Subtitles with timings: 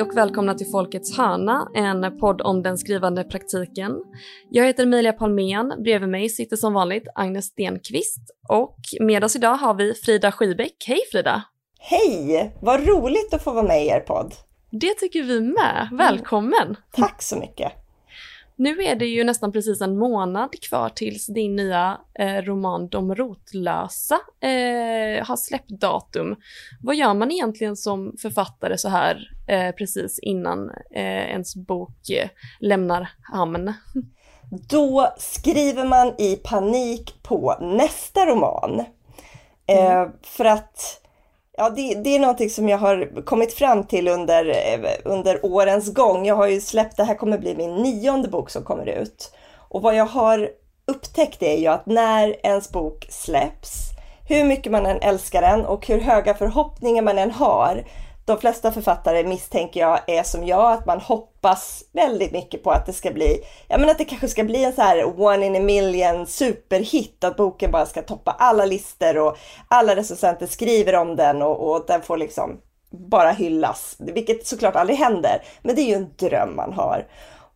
[0.00, 3.92] Hej och välkomna till Folkets hörna, en podd om den skrivande praktiken.
[4.50, 9.54] Jag heter Emilia Palmén, bredvid mig sitter som vanligt Agnes Stenqvist och med oss idag
[9.54, 10.84] har vi Frida Skibäck.
[10.86, 11.42] Hej Frida!
[11.78, 12.56] Hej!
[12.62, 14.34] Vad roligt att få vara med i er podd.
[14.70, 15.88] Det tycker vi med.
[15.92, 16.62] Välkommen!
[16.62, 16.76] Mm.
[16.92, 17.72] Tack så mycket!
[18.60, 23.14] Nu är det ju nästan precis en månad kvar tills din nya eh, roman De
[23.14, 26.36] rotlösa eh, har släppt datum.
[26.80, 32.28] Vad gör man egentligen som författare så här eh, precis innan eh, ens bok eh,
[32.60, 33.72] lämnar hamn?
[34.70, 38.80] Då skriver man i panik på nästa roman.
[39.66, 40.10] Eh, mm.
[40.22, 41.00] För att
[41.60, 45.94] Ja, det, det, är någonting som jag har kommit fram till under, eh, under årens
[45.94, 46.26] gång.
[46.26, 49.34] Jag har ju släppt, det här kommer bli min nionde bok som kommer ut.
[49.68, 50.50] Och vad jag har
[50.86, 53.72] upptäckt är ju att när ens bok släpps,
[54.28, 57.84] hur mycket man än älskar den och hur höga förhoppningar man än har,
[58.30, 62.86] de flesta författare misstänker jag är som jag, att man hoppas väldigt mycket på att
[62.86, 65.56] det ska bli, ja men att det kanske ska bli en så här one in
[65.56, 69.36] a million superhit, att boken bara ska toppa alla listor och
[69.68, 74.98] alla recensenter skriver om den och, och den får liksom bara hyllas, vilket såklart aldrig
[74.98, 77.06] händer, men det är ju en dröm man har.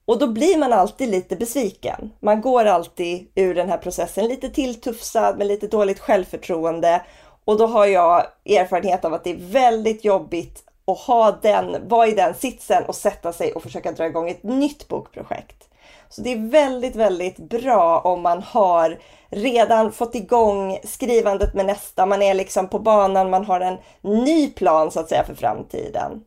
[0.06, 2.12] Och då blir man alltid lite besviken.
[2.20, 7.02] Man går alltid ur den här processen lite tilltufsad med lite dåligt självförtroende
[7.44, 12.06] och då har jag erfarenhet av att det är väldigt jobbigt att ha den, vara
[12.06, 15.68] i den sitsen och sätta sig och försöka dra igång ett nytt bokprojekt.
[16.08, 22.06] Så det är väldigt, väldigt bra om man har redan fått igång skrivandet med nästa,
[22.06, 26.24] man är liksom på banan, man har en ny plan så att säga för framtiden.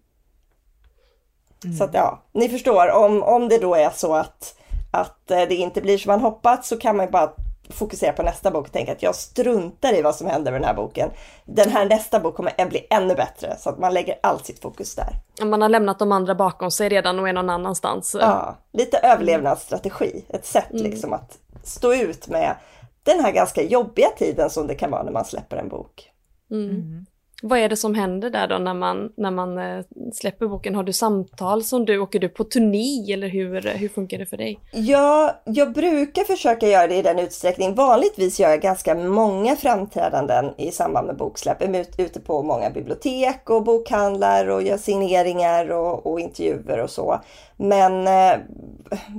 [1.64, 1.78] Mm.
[1.78, 4.56] Så att ja, ni förstår, om, om det då är så att,
[4.92, 7.32] att eh, det inte blir som man hoppats så kan man bara
[7.70, 10.68] fokusera på nästa bok och tänka att jag struntar i vad som händer med den
[10.68, 11.10] här boken.
[11.46, 14.60] Den här nästa bok kommer att bli ännu bättre så att man lägger allt sitt
[14.60, 15.46] fokus där.
[15.46, 18.16] Man har lämnat de andra bakom sig redan och är någon annanstans.
[18.20, 20.26] Ja, lite överlevnadsstrategi.
[20.30, 20.84] Ett sätt mm.
[20.84, 22.56] liksom att stå ut med
[23.04, 26.12] den här ganska jobbiga tiden som det kan vara när man släpper en bok.
[26.52, 27.06] Mm.
[27.42, 29.84] Vad är det som händer där då när man, när man eh,
[30.14, 30.76] släpper boken?
[30.76, 34.38] Har du samtal som du, åker du på turné eller hur, hur funkar det för
[34.38, 34.60] dig?
[34.72, 37.76] Ja, jag brukar försöka göra det i den utsträckning.
[37.76, 41.62] Vanligtvis gör jag ganska många framträdanden i samband med boksläpp.
[41.62, 46.90] Jag är ute på många bibliotek och bokhandlar och gör signeringar och, och intervjuer och
[46.90, 47.22] så.
[47.58, 48.40] Men eh,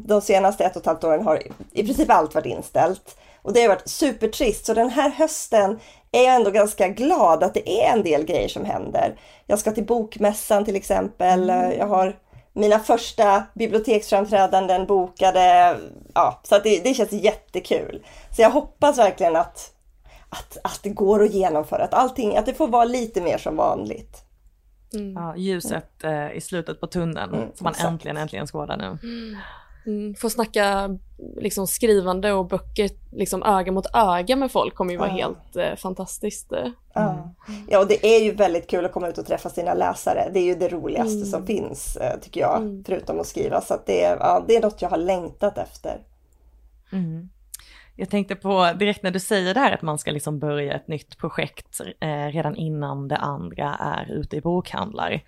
[0.06, 1.43] de senaste ett och ett halvt åren har
[1.73, 3.17] i princip allt varit inställt.
[3.43, 4.67] Och det har varit supertrist.
[4.67, 5.79] Så den här hösten
[6.13, 9.21] är jag ändå ganska glad att det är en del grejer som händer.
[9.47, 11.51] Jag ska till Bokmässan till exempel.
[11.51, 11.79] Mm.
[11.79, 12.17] Jag har
[12.53, 15.77] mina första biblioteksframträdanden bokade.
[16.15, 18.07] Ja, så att det, det känns jättekul.
[18.37, 19.75] Så jag hoppas verkligen att,
[20.29, 23.57] att, att det går att genomföra, att allting, att det får vara lite mer som
[23.57, 24.25] vanligt.
[24.93, 25.13] Mm.
[25.13, 27.89] Ja, ljuset eh, i slutet på tunneln mm, som man exakt.
[27.89, 28.85] äntligen, äntligen skådar nu.
[28.85, 29.37] Mm.
[29.88, 30.99] Mm, få snacka
[31.37, 35.15] liksom, skrivande och böcker liksom, öga mot öga med folk kommer ju vara ja.
[35.15, 36.53] helt eh, fantastiskt.
[36.53, 36.72] Mm.
[37.69, 37.78] Ja.
[37.78, 40.31] och det är ju väldigt kul att komma ut och träffa sina läsare.
[40.32, 41.26] Det är ju det roligaste mm.
[41.26, 42.84] som finns eh, tycker jag, mm.
[42.87, 43.60] förutom att skriva.
[43.60, 46.00] Så att det, ja, det är något jag har längtat efter.
[46.93, 47.28] Mm.
[47.97, 50.88] Jag tänkte på direkt när du säger det här att man ska liksom börja ett
[50.88, 55.22] nytt projekt eh, redan innan det andra är ute i bokhandlar.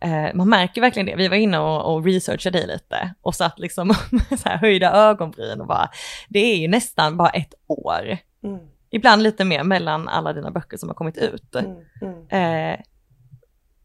[0.00, 1.16] Eh, man märker verkligen det.
[1.16, 4.92] Vi var inne och, och researchade dig lite och satt liksom med så här höjda
[4.92, 5.90] ögonbryn och bara,
[6.28, 8.18] det är ju nästan bara ett år.
[8.44, 8.60] Mm.
[8.90, 11.54] Ibland lite mer mellan alla dina böcker som har kommit ut.
[11.54, 11.76] Mm.
[12.02, 12.74] Mm.
[12.74, 12.80] Eh,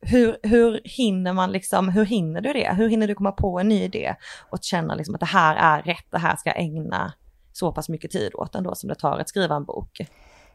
[0.02, 2.74] hur, hur hinner man liksom, hur hinner du det?
[2.74, 4.16] Hur hinner du komma på en ny idé
[4.50, 7.14] och känna liksom att det här är rätt, det här ska jag ägna
[7.54, 10.02] så pass mycket tid åt ändå som det tar att skriva en bok?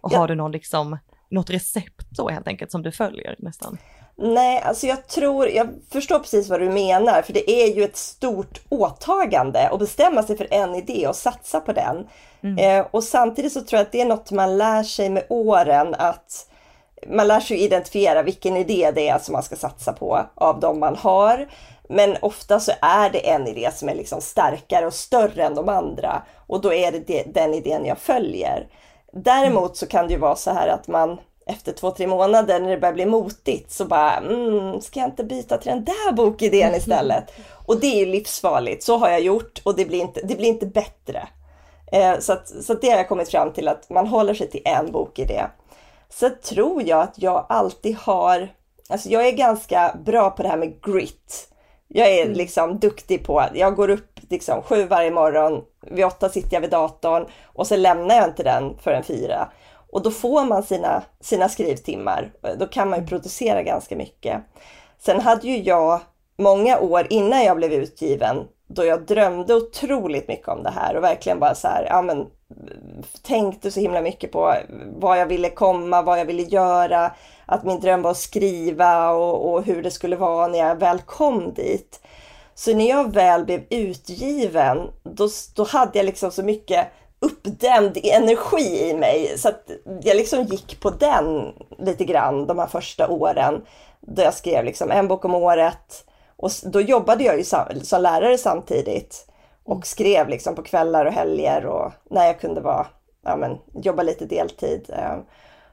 [0.00, 0.18] Och ja.
[0.18, 0.98] har du någon liksom,
[1.30, 3.78] något recept så helt enkelt som du följer nästan?
[4.22, 7.96] Nej, alltså jag tror, jag förstår precis vad du menar, för det är ju ett
[7.96, 12.06] stort åtagande att bestämma sig för en idé och satsa på den.
[12.42, 12.58] Mm.
[12.58, 15.94] Eh, och samtidigt så tror jag att det är något man lär sig med åren
[15.98, 16.46] att
[17.08, 20.80] man lär sig identifiera vilken idé det är som man ska satsa på av de
[20.80, 21.48] man har.
[21.88, 25.68] Men ofta så är det en idé som är liksom starkare och större än de
[25.68, 28.66] andra och då är det den idén jag följer.
[29.12, 31.18] Däremot så kan det ju vara så här att man
[31.50, 35.24] efter två, tre månader när det börjar bli motigt så bara, mm, ska jag inte
[35.24, 37.24] byta till den där bokidén istället?
[37.66, 38.82] Och det är livsfarligt.
[38.82, 41.28] Så har jag gjort och det blir inte, det blir inte bättre.
[41.92, 44.50] Eh, så, att, så att det har jag kommit fram till att man håller sig
[44.50, 45.50] till en bok i det.
[46.08, 48.48] Sen tror jag att jag alltid har,
[48.88, 51.48] alltså jag är ganska bra på det här med grit.
[51.88, 52.36] Jag är mm.
[52.36, 56.60] liksom duktig på att jag går upp liksom sju varje morgon, vid åtta sitter jag
[56.60, 59.48] vid datorn och så lämnar jag inte den förrän fyra.
[59.92, 62.32] Och då får man sina, sina skrivtimmar.
[62.58, 64.42] Då kan man ju producera ganska mycket.
[64.98, 66.00] Sen hade ju jag
[66.38, 71.02] många år innan jag blev utgiven då jag drömde otroligt mycket om det här och
[71.02, 72.26] verkligen bara så här, ja men
[73.22, 74.54] tänkte så himla mycket på
[74.96, 77.12] vad jag ville komma, vad jag ville göra,
[77.46, 80.98] att min dröm var att skriva och, och hur det skulle vara när jag väl
[80.98, 82.00] kom dit.
[82.54, 86.86] Så när jag väl blev utgiven, då, då hade jag liksom så mycket
[87.20, 89.70] uppdämd energi i mig så att
[90.02, 93.62] jag liksom gick på den lite grann de här första åren.
[94.00, 96.04] Då jag skrev liksom en bok om året
[96.36, 99.26] och då jobbade jag ju som, lärare samtidigt
[99.64, 102.86] och skrev liksom på kvällar och helger och när jag kunde vara,
[103.24, 104.90] ja men jobba lite deltid.
[104.90, 105.18] Eh.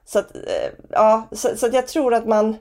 [0.06, 2.58] Så att, eh, ja, så, så att jag tror att man,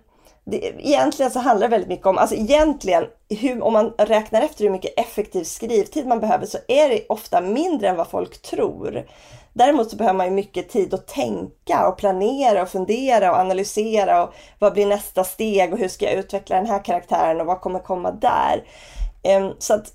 [0.50, 4.64] det, egentligen så handlar det väldigt mycket om, alltså egentligen, hur, om man räknar efter
[4.64, 9.06] hur mycket effektiv skrivtid man behöver så är det ofta mindre än vad folk tror.
[9.52, 14.22] Däremot så behöver man ju mycket tid att tänka och planera och fundera och analysera
[14.22, 17.60] och vad blir nästa steg och hur ska jag utveckla den här karaktären och vad
[17.60, 18.64] kommer komma där.
[19.22, 19.92] Ehm, så att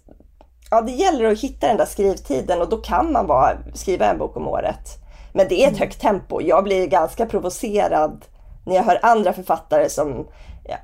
[0.71, 4.17] ja, det gäller att hitta den där skrivtiden och då kan man bara skriva en
[4.17, 4.97] bok om året.
[5.33, 5.79] Men det är ett mm.
[5.79, 6.41] högt tempo.
[6.41, 8.25] Jag blir ganska provocerad
[8.65, 10.27] när jag hör andra författare som
[10.63, 10.75] ja,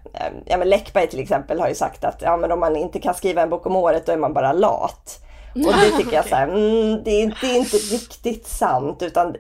[0.45, 3.13] ja, men Läckberg till exempel har ju sagt att ja, men om man inte kan
[3.13, 5.24] skriva en bok om året då är man bara lat.
[5.56, 9.35] Och det tycker jag så här, mm, det, är, det är inte riktigt sant utan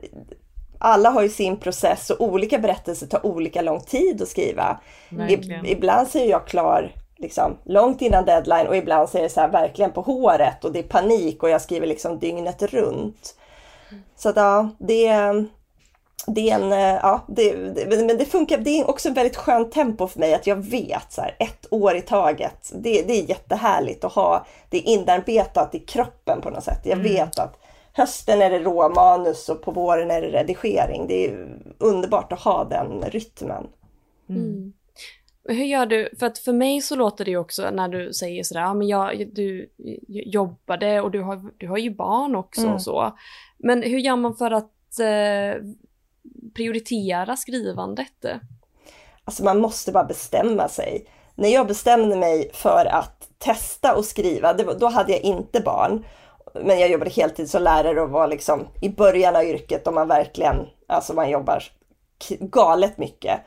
[0.79, 4.79] alla har ju sin process och olika berättelser tar olika lång tid att skriva.
[5.29, 9.29] I, ibland så är jag klar liksom, långt innan deadline och ibland så är det
[9.29, 13.35] så här, verkligen på håret och det är panik och jag skriver liksom dygnet runt.
[14.15, 15.07] Så att ja, det,
[16.25, 16.71] det är en,
[17.01, 20.33] ja, det, det, men det funkar, det är också ett väldigt skönt tempo för mig
[20.33, 22.71] att jag vet så här, ett år i taget.
[22.75, 26.81] Det, det är jättehärligt att ha det inarbetat i kroppen på något sätt.
[26.83, 27.03] Jag mm.
[27.03, 27.59] vet att
[27.93, 31.07] hösten är det råmanus och på våren är det redigering.
[31.07, 33.67] Det är underbart att ha den rytmen.
[34.29, 34.73] Mm.
[35.49, 36.09] Hur gör du?
[36.19, 38.87] För att för mig så låter det ju också när du säger sådär, ja men
[38.87, 39.69] jag, du
[40.07, 42.73] jobbade och du har, du har ju barn också mm.
[42.73, 43.17] och så.
[43.57, 45.63] Men hur gör man för att eh,
[46.55, 48.25] prioritera skrivandet?
[49.23, 51.05] Alltså man måste bara bestämma sig.
[51.35, 56.05] När jag bestämde mig för att testa och skriva, var, då hade jag inte barn.
[56.63, 60.07] Men jag jobbade heltid som lärare och var liksom i början av yrket och man
[60.07, 60.55] verkligen,
[60.87, 61.63] alltså man jobbar
[62.39, 63.39] galet mycket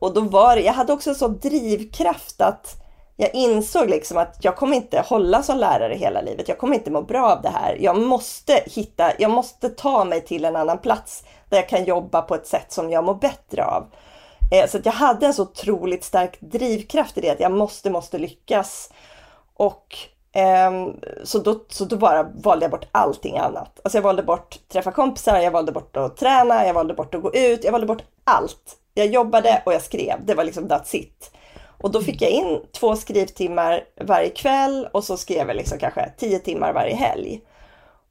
[0.00, 2.74] och då var det, jag hade också en sån drivkraft att
[3.16, 6.48] jag insåg liksom att jag kommer inte hålla som lärare hela livet.
[6.48, 7.76] Jag kommer inte må bra av det här.
[7.80, 12.22] Jag måste hitta, jag måste ta mig till en annan plats där jag kan jobba
[12.22, 13.86] på ett sätt som jag mår bättre av.
[14.50, 17.90] Eh, så att jag hade en så otroligt stark drivkraft i det att jag måste,
[17.90, 18.92] måste lyckas.
[19.54, 19.96] Och
[20.32, 23.80] ehm, så då, så då bara valde jag bort allting annat.
[23.84, 27.22] Alltså jag valde bort träffa kompisar, jag valde bort att träna, jag valde bort att
[27.22, 28.76] gå ut, jag valde bort allt.
[28.94, 31.30] Jag jobbade och jag skrev, det var liksom that's it.
[31.80, 36.12] Och då fick jag in två skrivtimmar varje kväll och så skrev jag liksom kanske
[36.16, 37.40] tio timmar varje helg.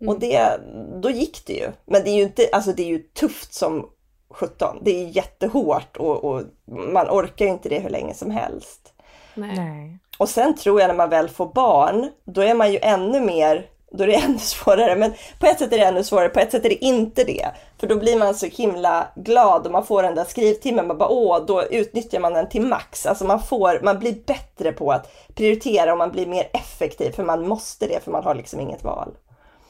[0.01, 0.13] Mm.
[0.13, 0.59] Och det,
[1.01, 1.71] då gick det ju.
[1.85, 3.89] Men det är ju inte, alltså det är ju tufft som
[4.29, 4.77] 17.
[4.81, 8.93] Det är jättehårt och, och man orkar ju inte det hur länge som helst.
[9.33, 9.97] Nej.
[10.17, 13.69] Och sen tror jag när man väl får barn, då är man ju ännu mer
[13.91, 14.95] då är det ännu svårare.
[14.95, 17.47] Men på ett sätt är det ännu svårare, på ett sätt är det inte det.
[17.77, 20.87] För då blir man så himla glad och man får den där skrivtimmen.
[20.87, 23.05] Man bara, åh, då utnyttjar man den till max.
[23.05, 27.11] Alltså man, får, man blir bättre på att prioritera och man blir mer effektiv.
[27.11, 29.11] För man måste det, för man har liksom inget val.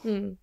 [0.04, 0.36] Mm.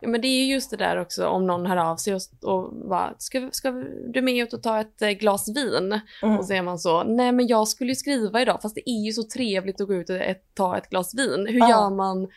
[0.00, 2.20] Ja men det är ju just det där också om någon hör av sig och,
[2.42, 3.70] och bara, ska, ska
[4.12, 6.00] du med ut och ta ett eh, glas vin?
[6.22, 6.38] Mm.
[6.38, 9.04] Och så är man så, nej men jag skulle ju skriva idag fast det är
[9.04, 11.46] ju så trevligt att gå ut och ett, ta ett glas vin.
[11.46, 11.70] Hur ah.
[11.70, 12.28] gör man,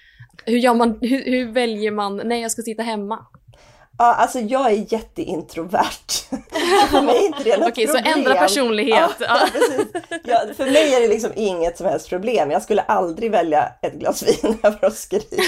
[0.46, 3.25] hur, gör man hur, hur väljer man, nej jag ska sitta hemma?
[3.97, 6.12] Ja, alltså jag är jätteintrovert.
[6.89, 8.03] för mig är inte det något Okej, problem.
[8.03, 9.12] så ändra personlighet.
[9.19, 9.47] Ja,
[10.23, 12.51] ja, för mig är det liksom inget som helst problem.
[12.51, 15.23] Jag skulle aldrig välja ett glas vin över att skriva.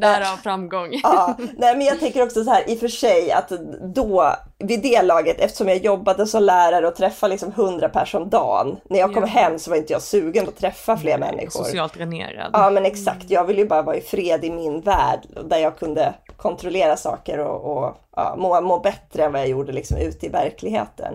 [0.00, 1.00] Därav framgång.
[1.02, 3.52] ja, nej, men jag tänker också så här i och för sig att
[3.94, 8.30] då vid det laget, eftersom jag jobbade som lärare och träffade liksom 100 personer om
[8.30, 8.76] dagen.
[8.84, 9.28] När jag kom ja.
[9.28, 11.64] hem så var inte jag sugen att träffa fler nej, människor.
[11.64, 12.50] Socialt dränerad.
[12.52, 15.78] Ja men exakt, jag ville ju bara vara i fred i min värld där jag
[15.78, 20.26] kunde kontrollera saker och, och ja, må, må bättre än vad jag gjorde liksom ute
[20.26, 21.14] i verkligheten.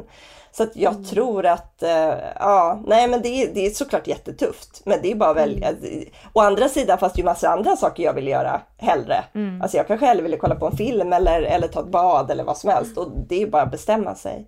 [0.56, 1.06] Så att jag mm.
[1.06, 4.82] tror att, eh, ja, nej men det är, det är såklart jättetufft.
[4.86, 6.06] Men det är bara väl, mm.
[6.34, 9.24] å andra sidan fast det är massa andra saker jag vill göra hellre.
[9.36, 9.62] Mm.
[9.62, 12.44] Alltså jag kanske hellre vill kolla på en film eller, eller ta ett bad eller
[12.44, 12.98] vad som helst.
[12.98, 14.48] Och det är bara att bestämma sig.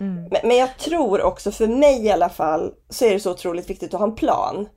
[0.00, 0.28] Mm.
[0.30, 3.70] Men, men jag tror också, för mig i alla fall, så är det så otroligt
[3.70, 4.68] viktigt att ha en plan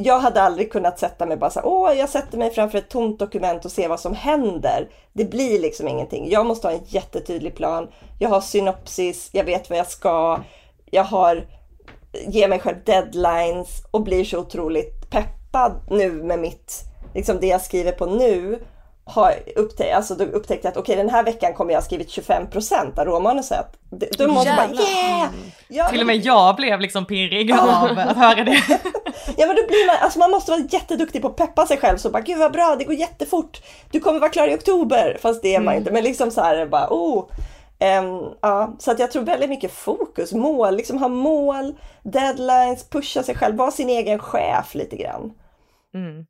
[0.00, 3.18] jag hade aldrig kunnat sätta mig bara så åh, jag sätter mig framför ett tomt
[3.18, 4.88] dokument och ser vad som händer.
[5.12, 6.30] Det blir liksom ingenting.
[6.30, 7.88] Jag måste ha en jättetydlig plan.
[8.18, 10.40] Jag har synopsis, jag vet vad jag ska.
[10.90, 11.46] Jag har,
[12.26, 17.62] ger mig själv deadlines och blir så otroligt peppad nu med mitt, liksom det jag
[17.62, 18.58] skriver på nu
[19.08, 21.84] har upptäckt, alltså då upptäckte jag att okej okay, den här veckan kommer jag ha
[21.84, 23.66] skrivit 25% av råmanuset.
[23.90, 25.30] Då måste man bara yeah!
[25.68, 28.62] Ja, Till och med jag blev liksom pirrig av att höra det.
[29.36, 31.96] ja men då blir man, alltså man måste vara jätteduktig på att peppa sig själv
[31.96, 33.62] så bara gud vad bra, det går jättefort.
[33.90, 35.18] Du kommer vara klar i oktober.
[35.20, 35.78] Fast det är man mm.
[35.78, 37.24] inte, men liksom så här bara oh.
[37.80, 43.22] Um, ja, så att jag tror väldigt mycket fokus, mål, liksom ha mål, deadlines, pusha
[43.22, 45.32] sig själv, vara sin egen chef lite grann.
[45.94, 46.26] Mm.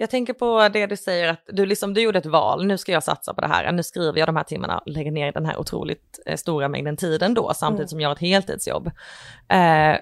[0.00, 2.92] Jag tänker på det du säger att du, liksom, du gjorde ett val, nu ska
[2.92, 5.60] jag satsa på det här, nu skriver jag de här timmarna, lägger ner den här
[5.60, 7.88] otroligt eh, stora mängden tiden då, samtidigt mm.
[7.88, 8.86] som jag har ett heltidsjobb.
[9.48, 9.96] Eh,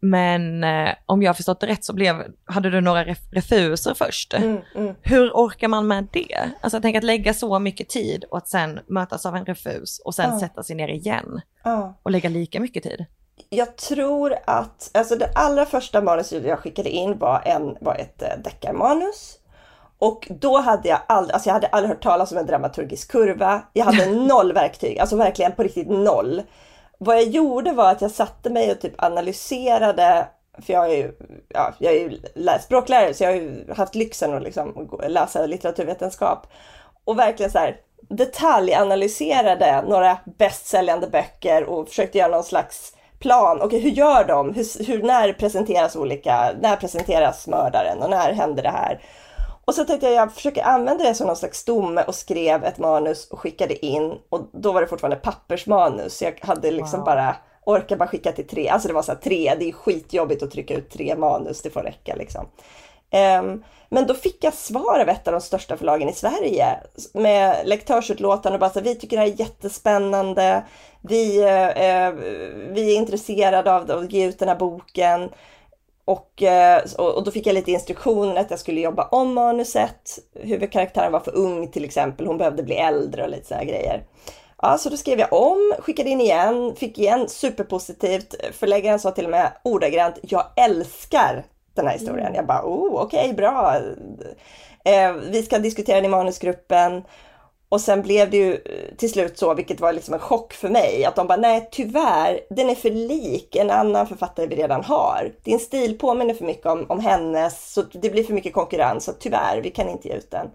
[0.00, 3.94] men eh, om jag har förstått det rätt så blev, hade du några ref refuser
[3.94, 4.34] först.
[4.34, 4.94] Mm, mm.
[5.02, 6.50] Hur orkar man med det?
[6.60, 10.00] Alltså jag tänker att lägga så mycket tid och att sen mötas av en refus
[10.04, 11.40] och sen sätta sig ner igen
[12.02, 13.06] och lägga lika mycket tid
[13.50, 18.22] jag tror att, alltså det allra första manuset jag skickade in var, en, var ett
[18.22, 19.38] äh, deckarmanus.
[19.98, 23.62] Och då hade jag aldrig, alltså jag hade aldrig hört talas om en dramaturgisk kurva.
[23.72, 26.42] Jag hade noll verktyg, alltså verkligen på riktigt noll.
[26.98, 30.28] Vad jag gjorde var att jag satte mig och typ analyserade,
[30.62, 31.12] för jag är ju,
[31.48, 32.20] ja, jag är ju
[32.60, 36.46] språklärare så jag har ju haft lyxen att liksom läsa litteraturvetenskap.
[37.04, 37.76] Och verkligen så här
[38.08, 43.56] detaljanalyserade några bästsäljande böcker och försökte göra någon slags plan.
[43.56, 44.54] Okej, okay, hur gör de?
[44.54, 49.00] Hur, hur, när presenteras olika, när presenteras mördaren och när händer det här?
[49.64, 52.78] Och så tänkte jag, jag försöker använda det som någon slags stomme och skrev ett
[52.78, 54.14] manus och skickade in.
[54.28, 56.22] Och då var det fortfarande pappersmanus.
[56.22, 57.04] Jag hade liksom wow.
[57.04, 58.68] bara, orkar bara skicka till tre.
[58.68, 61.70] Alltså det var så här, tre, det är skitjobbigt att trycka ut tre manus, det
[61.70, 62.46] får räcka liksom.
[63.10, 66.76] Ehm, men då fick jag svar av ett av de största förlagen i Sverige
[67.14, 70.64] med lektörsutlåtande och bara så vi tycker det här är jättespännande.
[71.00, 72.12] Vi, eh, eh,
[72.70, 75.30] vi är intresserade av att ge ut den här boken.
[76.04, 80.18] Och, eh, och då fick jag lite instruktioner att jag skulle jobba om manuset.
[80.34, 84.04] Huvudkaraktären var för ung till exempel, hon behövde bli äldre och lite sådana grejer.
[84.62, 88.34] Ja, så då skrev jag om, skickade in igen, fick igen superpositivt.
[88.52, 91.44] Förläggaren sa till och med ordagrant, jag älskar
[91.76, 92.26] den här historien.
[92.26, 92.34] Mm.
[92.34, 93.76] Jag bara, oh, okej, okay, bra.
[94.84, 97.02] Eh, vi ska diskutera den i manusgruppen.
[97.68, 100.68] Och sen blev det ju eh, till slut så, vilket var liksom en chock för
[100.68, 104.84] mig, att de bara, nej tyvärr, den är för lik en annan författare vi redan
[104.84, 105.32] har.
[105.42, 109.12] Din stil påminner för mycket om, om hennes, så det blir för mycket konkurrens, så
[109.12, 110.50] tyvärr, vi kan inte ge ut den.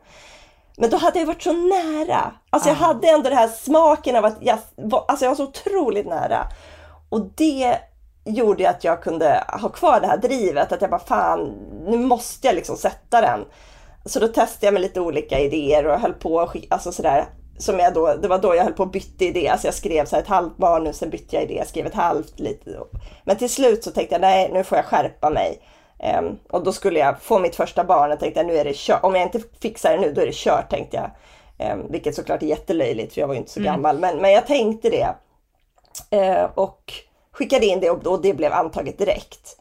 [0.77, 2.31] Men då hade jag varit så nära.
[2.49, 2.85] Alltså jag ah.
[2.85, 4.59] hade ändå den här smaken av att jag
[5.07, 6.47] alltså jag var så otroligt nära.
[7.09, 7.77] Och det
[8.33, 10.71] gjorde att jag kunde ha kvar det här drivet.
[10.71, 11.53] Att jag bara fan,
[11.85, 13.45] nu måste jag liksom sätta den.
[14.05, 17.25] Så då testade jag med lite olika idéer och höll på, alltså sådär.
[17.57, 19.47] Som jag då, det var då jag höll på att byta idé.
[19.47, 22.79] Alltså jag skrev så ett halvt manus, sen bytte jag idé, skrev ett halvt lite.
[23.23, 25.61] Men till slut så tänkte jag nej, nu får jag skärpa mig.
[26.19, 29.03] Um, och då skulle jag få mitt första barn och tänkte nu är det kört.
[29.03, 31.11] Om jag inte fixar det nu, då är det kört tänkte jag.
[31.73, 33.71] Um, vilket såklart är jättelöjligt för jag var ju inte så mm.
[33.71, 33.99] gammal.
[33.99, 35.15] Men, men jag tänkte det.
[36.15, 36.93] Uh, och
[37.41, 39.57] skickade in det och, och det blev antaget direkt.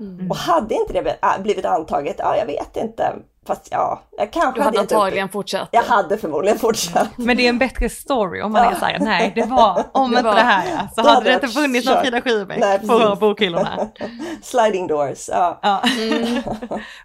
[0.00, 0.30] Mm.
[0.30, 3.12] Och hade inte det blivit antaget, ja jag vet inte.
[3.46, 5.68] Fast ja, jag kanske du hade, hade antagligen fortsatt.
[5.72, 7.08] Jag hade förmodligen fortsatt.
[7.16, 8.70] Men det är en bättre story om man ja.
[8.70, 11.34] är såhär, nej det var, om det inte var, det här så hade, hade det
[11.34, 13.88] inte funnits någon Frida Skybeck på bokhyllorna.
[14.42, 15.58] Sliding doors, ja.
[15.62, 15.82] ja.
[15.98, 16.42] Mm.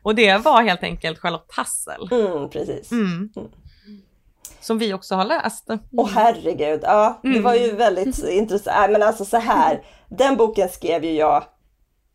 [0.01, 2.09] Och det var helt enkelt Charlotte Hassel.
[2.11, 2.91] Mm, precis.
[4.59, 4.61] Mm.
[4.61, 4.63] mm.
[4.63, 5.65] Som vi också har läst.
[5.69, 7.77] Åh oh, herregud, ja det var ju mm.
[7.77, 8.91] väldigt intressant.
[8.91, 11.43] Men alltså så här, den boken skrev ju jag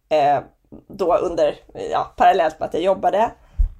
[0.08, 0.40] eh,
[0.88, 1.54] då under,
[1.90, 3.30] ja, parallellt med att jag jobbade.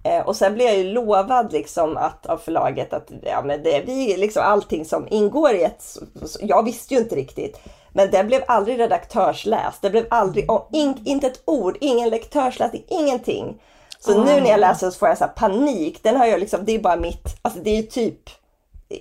[0.05, 3.83] Eh, och sen blev jag ju lovad liksom att, av förlaget att ja, men det,
[3.87, 5.85] vi, liksom allting som ingår i ett...
[6.41, 7.61] Jag visste ju inte riktigt.
[7.93, 9.83] Men det blev aldrig redaktörsläst.
[9.83, 13.63] Det blev aldrig, oh, in, inte ett ord, ingen lektörsläsning, ingenting.
[13.99, 14.25] Så oh.
[14.25, 16.03] nu när jag läser så får jag så panik.
[16.03, 18.21] Den har jag liksom, det är bara mitt, alltså det är ju typ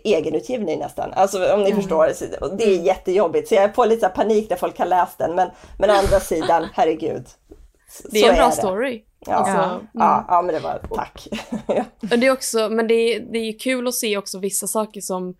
[0.03, 1.13] egenutgivning nästan.
[1.13, 1.81] Alltså om ni mm.
[1.81, 2.11] förstår.
[2.57, 3.47] Det är jättejobbigt.
[3.47, 5.35] Så jag får lite panik när folk har läst den.
[5.35, 7.25] Men, men å andra sidan, herregud.
[8.11, 8.51] Det är en bra det.
[8.51, 9.03] story.
[9.25, 10.25] Ja, Alltså, ja, mm.
[10.27, 11.27] ja, men det var tack.
[12.19, 15.35] Det är också, men det är, det är kul att se också vissa saker som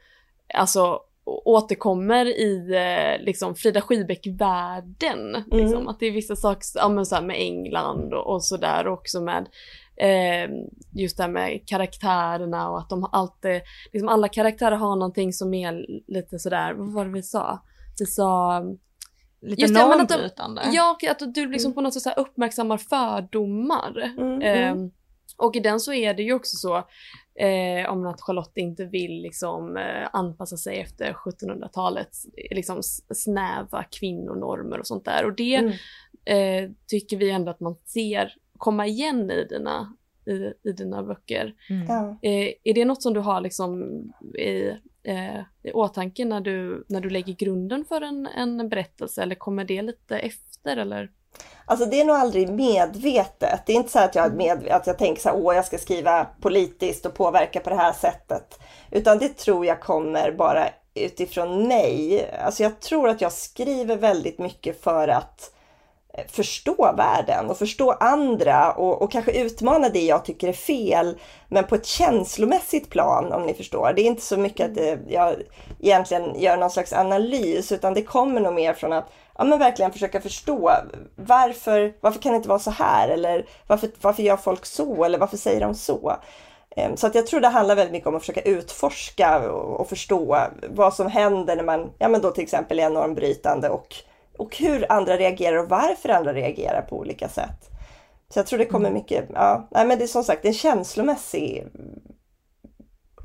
[0.54, 5.44] alltså återkommer i eh, liksom Frida Skibeck-världen.
[5.52, 5.76] Liksom.
[5.76, 5.88] Mm.
[5.88, 9.22] Att det är vissa saker, ja men så här med England och, och sådär också
[9.22, 9.50] med
[9.98, 10.50] eh,
[10.94, 13.62] just det här med karaktärerna och att de alltid,
[13.94, 17.64] liksom alla karaktärer har någonting som är lite sådär, vad var det vi sa?
[18.00, 18.62] Vi sa
[19.46, 20.62] Lite Just det, men att de- normbrytande.
[20.74, 24.14] Ja, att du liksom på något sätt uppmärksammar fördomar.
[24.18, 24.92] Mm, Ehm,
[25.38, 26.76] och i den så är det ju också så,
[27.46, 33.84] eh, om att Charlotte inte vill liksom eh, anpassa sig efter 1700-talets liksom s- snäva
[33.84, 35.26] kvinnonormer och sånt där.
[35.26, 35.74] Och det Mm.
[36.26, 39.93] eh, tycker vi ändå att man ser komma igen i dina,
[40.25, 41.53] i, i dina böcker.
[41.70, 41.86] Mm.
[41.88, 42.17] Ja.
[42.22, 43.84] Eh, är det något som du har liksom
[44.38, 44.70] i,
[45.03, 49.65] eh, i åtanke när du, när du lägger grunden för en, en berättelse eller kommer
[49.65, 51.12] det lite efter eller?
[51.65, 53.65] Alltså det är nog aldrig medvetet.
[53.65, 55.77] Det är inte så att jag, med, att jag tänker så här, åh jag ska
[55.77, 58.60] skriva politiskt och påverka på det här sättet.
[58.91, 62.29] Utan det tror jag kommer bara utifrån mig.
[62.34, 65.53] Alltså jag tror att jag skriver väldigt mycket för att eh,
[66.17, 71.17] Eh, förstå världen och förstå andra och, och kanske utmana det jag tycker är fel.
[71.48, 73.93] Men på ett känslomässigt plan om ni förstår.
[73.96, 75.36] Det är inte så mycket att det, jag
[75.79, 79.91] egentligen gör någon slags analys utan det kommer nog mer från att ja, men verkligen
[79.91, 80.72] försöka förstå
[81.15, 85.20] varför, varför kan det inte vara så här eller varför, varför gör folk så eller
[85.20, 86.15] varför säger de så?
[86.75, 89.89] Ehm, så att jag tror det handlar väldigt mycket om att försöka utforska och och
[89.89, 90.38] förstå
[90.70, 93.96] vad som händer när man, ja men då till exempel är normbrytande och,
[94.38, 97.70] och hur andra reagerar och varför andra reagerar på olika sätt.
[98.30, 101.68] Så jag tror det kommer mycket, ja, nej men det är som sagt en känslomässig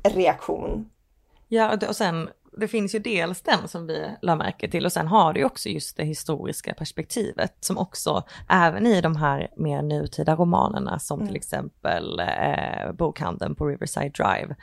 [0.03, 0.89] reaktion.
[1.47, 5.07] Ja, och sen det finns ju dels den som vi la märke till och sen
[5.07, 9.81] har du ju också just det historiska perspektivet som också även i de här mer
[9.81, 14.55] nutida romanerna som till exempel eh, bokhandeln på Riverside Drive.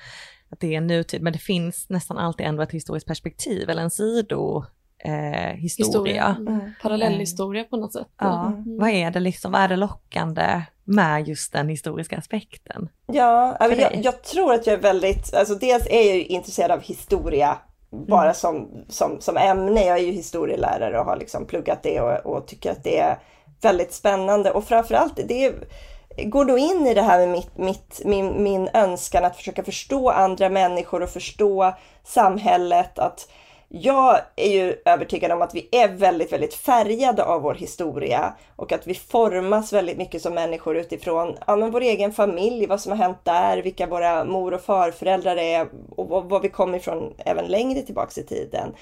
[0.50, 3.83] Att det är en nutid men det finns nästan alltid ändå ett historiskt perspektiv eller
[3.83, 4.65] en sido
[5.07, 6.37] eh, historia.
[6.39, 6.61] Mm.
[6.83, 8.09] Parallellhistoria på något sätt.
[8.21, 8.79] Ja, Mm.
[8.79, 12.89] vad är det liksom, vad är det lockande med just den historiska aspekten?
[13.07, 16.81] Ja, jag, jag tror att jag är väldigt, alltså dels är jag ju intresserad av
[16.83, 17.59] historia
[17.91, 19.85] bara som, som, som ämne.
[19.85, 23.19] Jag är ju historielärare och har liksom pluggat det och, och tycker att det är
[23.63, 25.54] väldigt spännande och framförallt det är,
[26.25, 30.11] går då in i det här med mitt, mitt, min, min önskan att försöka förstå
[30.11, 32.99] andra människor och förstå samhället.
[32.99, 33.28] Att
[33.69, 38.73] jag är ju övertygad om att vi är väldigt, väldigt färgade av vår historia och
[38.73, 42.93] att vi formas väldigt mycket som människor utifrån ja, men vår egen familj, vad som
[42.93, 47.15] har hänt där, vilka våra mor och farföräldrar är och var, var vi kommer ifrån
[47.19, 48.75] även längre tillbaks i tiden.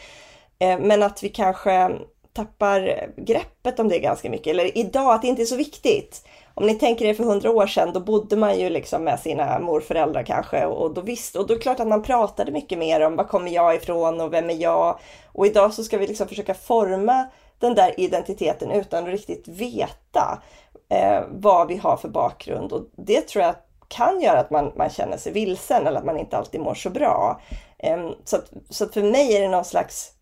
[0.59, 1.90] Eh, men att vi kanske
[2.33, 6.27] tappar greppet om det ganska mycket, eller idag att det inte är så viktigt.
[6.55, 9.59] Om ni tänker er för hundra år sedan, då bodde man ju liksom med sina
[9.59, 13.01] morföräldrar kanske och då visste, och då är det klart att man pratade mycket mer
[13.01, 14.99] om var kommer jag ifrån och vem är jag?
[15.33, 17.27] Och idag så ska vi liksom försöka forma
[17.59, 20.43] den där identiteten utan att riktigt veta
[20.88, 23.55] eh, vad vi har för bakgrund och det tror jag
[23.88, 26.90] kan göra att man, man känner sig vilsen eller att man inte alltid mår så
[26.90, 27.40] bra.
[27.79, 30.12] Eh, så, att, så att för mig är det någon slags,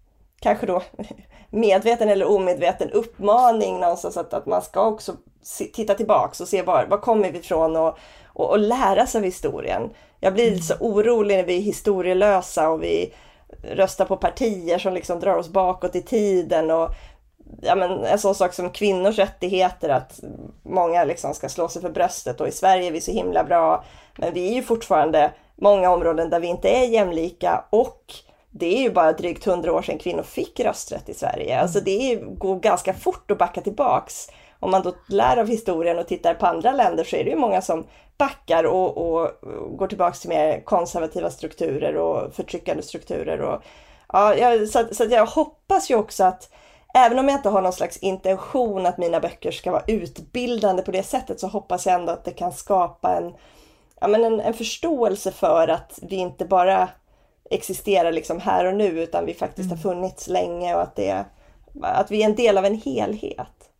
[0.40, 0.82] kanske då
[1.52, 6.62] medveten eller omedveten uppmaning någonstans att, att man ska också se, titta tillbaks och se
[6.62, 9.90] var, var kommer vi ifrån och, och, och lära sig av historien.
[10.20, 13.14] Jag blir så orolig när vi är historielösa och vi
[13.62, 16.90] röstar på partier som liksom drar oss bakåt i tiden och
[17.60, 20.20] ja, men en sån sak som kvinnors rättigheter, att
[20.62, 23.84] många liksom ska slå sig för bröstet och i Sverige är vi så himla bra.
[24.18, 28.14] Men vi är ju fortfarande många områden där vi inte är jämlika och
[28.52, 31.60] det är ju bara drygt hundra år sedan kvinnor fick rösträtt i Sverige.
[31.60, 34.28] Alltså det är, går ganska fort att backa tillbaks.
[34.60, 37.36] Om man då lär av historien och tittar på andra länder så är det ju
[37.36, 37.86] många som
[38.18, 43.40] backar och, och, och går tillbaks till mer konservativa strukturer och förtryckande strukturer.
[43.40, 43.62] Och,
[44.12, 46.48] ja, jag, så så jag hoppas ju också att
[46.94, 50.90] Även om jag inte har någon slags intention att mina böcker ska vara utbildande på
[50.90, 53.34] det sättet så hoppas jag ändå att det kan skapa en,
[54.00, 56.88] ja, men en, en förståelse för att vi inte bara
[57.50, 61.24] existerar liksom här och nu utan vi faktiskt har funnits länge och att, det,
[61.82, 63.70] att vi är en del av en helhet.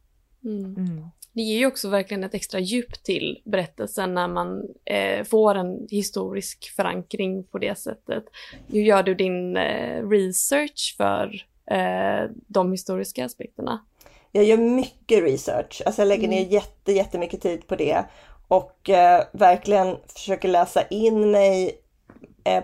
[0.45, 0.77] Mm.
[0.77, 1.05] Mm.
[1.33, 5.87] Det ger ju också verkligen ett extra djup till berättelsen när man eh, får en
[5.91, 8.25] historisk förankring på det sättet.
[8.67, 13.85] Hur gör du din eh, research för eh, de historiska aspekterna?
[14.33, 18.05] Jag gör mycket research, alltså jag lägger ner jätte, jättemycket tid på det
[18.49, 21.82] och eh, verkligen försöker läsa in mig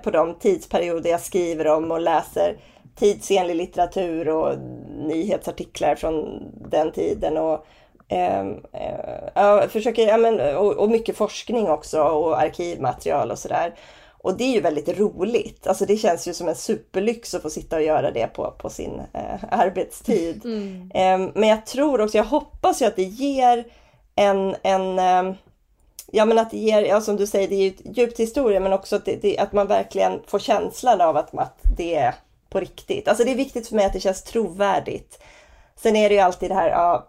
[0.03, 2.57] på de tidsperioder jag skriver om och läser
[2.97, 4.59] tidsenlig litteratur och
[4.97, 7.67] nyhetsartiklar från den tiden och,
[8.09, 8.41] Eh,
[8.73, 13.75] eh, jag försöker, ja, men, och, och mycket forskning också och arkivmaterial och sådär.
[14.23, 15.67] Och det är ju väldigt roligt.
[15.67, 18.71] Alltså det känns ju som en superlyx att få sitta och göra det på, på
[18.71, 20.45] sin eh, arbetstid.
[20.45, 20.91] Mm.
[20.95, 23.65] Eh, men jag tror också, jag hoppas ju att det ger
[24.15, 25.35] en, en eh,
[26.13, 28.73] Ja men att det ger, ja, som du säger, det är ju djupt historia men
[28.73, 32.15] också att, det, det, att man verkligen får känslan av att, att det är
[32.51, 33.09] på riktigt.
[33.09, 35.23] Alltså det är viktigt för mig att det känns trovärdigt.
[35.77, 37.09] Sen är det ju alltid det här, ja,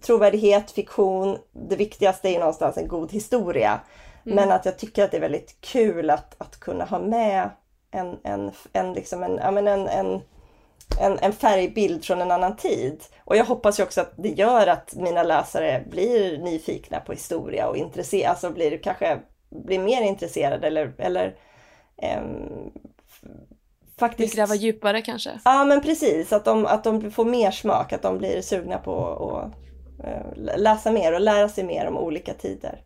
[0.00, 1.38] trovärdighet, fiktion.
[1.52, 3.80] Det viktigaste är ju någonstans en god historia.
[4.24, 4.36] Mm.
[4.36, 7.50] Men att jag tycker att det är väldigt kul att, att kunna ha med
[7.90, 10.20] en, en, en, liksom en, ja, men en, en,
[11.00, 13.02] en, en färgbild från en annan tid.
[13.24, 17.68] Och jag hoppas ju också att det gör att mina läsare blir nyfikna på historia
[17.68, 19.18] och intresserade, alltså blir kanske
[19.50, 21.34] blir mer intresserade eller, eller
[22.20, 22.72] um,
[23.98, 24.32] faktiskt...
[24.32, 25.40] Vill gräva djupare kanske?
[25.44, 29.16] Ja men precis, att de, att de får mer smak, att de blir sugna på
[29.36, 29.52] att
[30.06, 32.82] uh, läsa mer och lära sig mer om olika tider.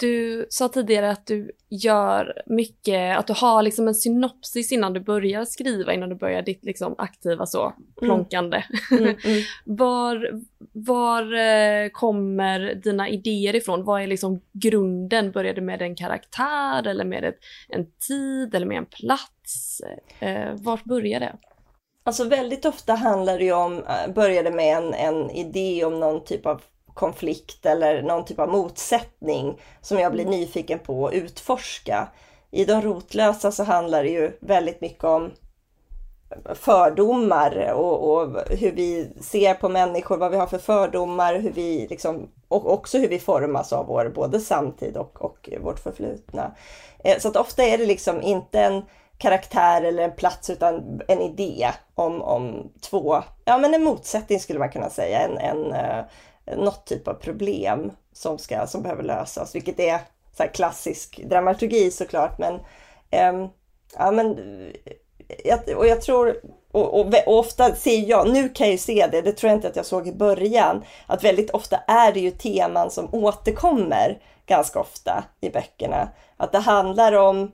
[0.00, 5.00] Du sa tidigare att du gör mycket, att du har liksom en synopsis innan du
[5.00, 7.74] börjar skriva, innan du börjar ditt liksom aktiva så, mm.
[8.00, 8.64] plonkande.
[8.90, 9.04] Mm.
[9.04, 9.42] Mm, mm.
[9.64, 10.40] var
[10.72, 13.84] var eh, kommer dina idéer ifrån?
[13.84, 15.30] Vad är liksom grunden?
[15.30, 19.80] Börjar det med en karaktär eller med ett, en tid eller med en plats?
[20.18, 21.36] Eh, vart börjar det?
[22.04, 26.24] Alltså väldigt ofta handlar det ju om, eh, började med en, en idé om någon
[26.24, 26.62] typ av
[26.94, 30.40] konflikt eller någon typ av motsättning som jag blir mm.
[30.40, 32.08] nyfiken på att utforska.
[32.50, 35.30] I De rotlösa så handlar det ju väldigt mycket om
[36.54, 41.86] fördomar och, och, hur vi ser på människor, vad vi har för fördomar, hur vi
[41.90, 46.54] liksom, och också hur vi formas av vår både samtid och, och vårt förflutna.
[47.04, 48.82] Eh, så att ofta är det liksom inte en
[49.18, 54.58] karaktär eller en plats utan en idé om, om två, ja men en motsättning skulle
[54.58, 56.04] man kunna säga, en, en, uh,
[56.56, 60.00] något typ av problem som, ska, som behöver lösas, vilket är
[60.36, 62.54] så klassisk dramaturgi såklart men
[63.34, 63.48] um,
[63.98, 64.38] ja men
[65.44, 66.36] eh, och jag tror,
[66.72, 69.56] och, och, och, ofta ser jag, nu kan jag ju se det, det tror jag
[69.56, 74.18] inte att jag såg i början, att väldigt ofta är det ju teman som återkommer
[74.46, 76.08] ganska ofta i böckerna.
[76.36, 77.52] Att det handlar om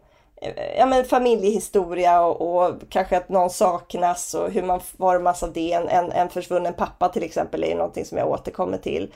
[0.78, 5.72] ja, men familjehistoria och, och, kanske att någon saknas och hur man formas av det.
[5.72, 9.12] En, en, en försvunnen pappa till exempel är ju någonting som jag återkommer till.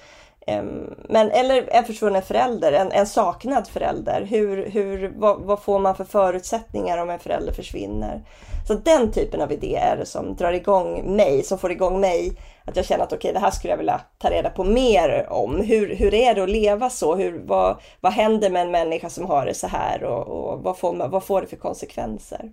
[1.08, 4.22] Men, eller en försvunnen förälder, en, en saknad förälder.
[4.22, 8.22] Hur, hur, vad, vad, får man för förutsättningar om en förälder försvinner?
[8.68, 12.32] Så den typen av idéer är det som drar igång mig, som får igång mig.
[12.64, 15.26] Att jag känner att okej, okay, det här skulle jag vilja ta reda på mer
[15.30, 15.60] om.
[15.60, 17.14] Hur, hur är det att leva så?
[17.16, 20.78] Hur, vad, vad händer med en människa som har det så här och, och vad,
[20.78, 22.52] får man, vad får det för konsekvenser?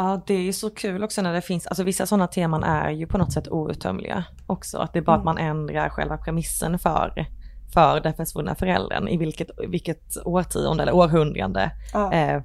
[0.00, 3.06] Ja, det är så kul också när det finns, alltså vissa sådana teman är ju
[3.06, 4.78] på något sätt outtömliga också.
[4.78, 5.28] Att det är bara mm.
[5.28, 7.26] att man ändrar själva premissen för,
[7.74, 11.70] för den försvunna föräldern i vilket, vilket årtionde eller århundrade.
[11.92, 12.12] Ja.
[12.12, 12.42] Eh,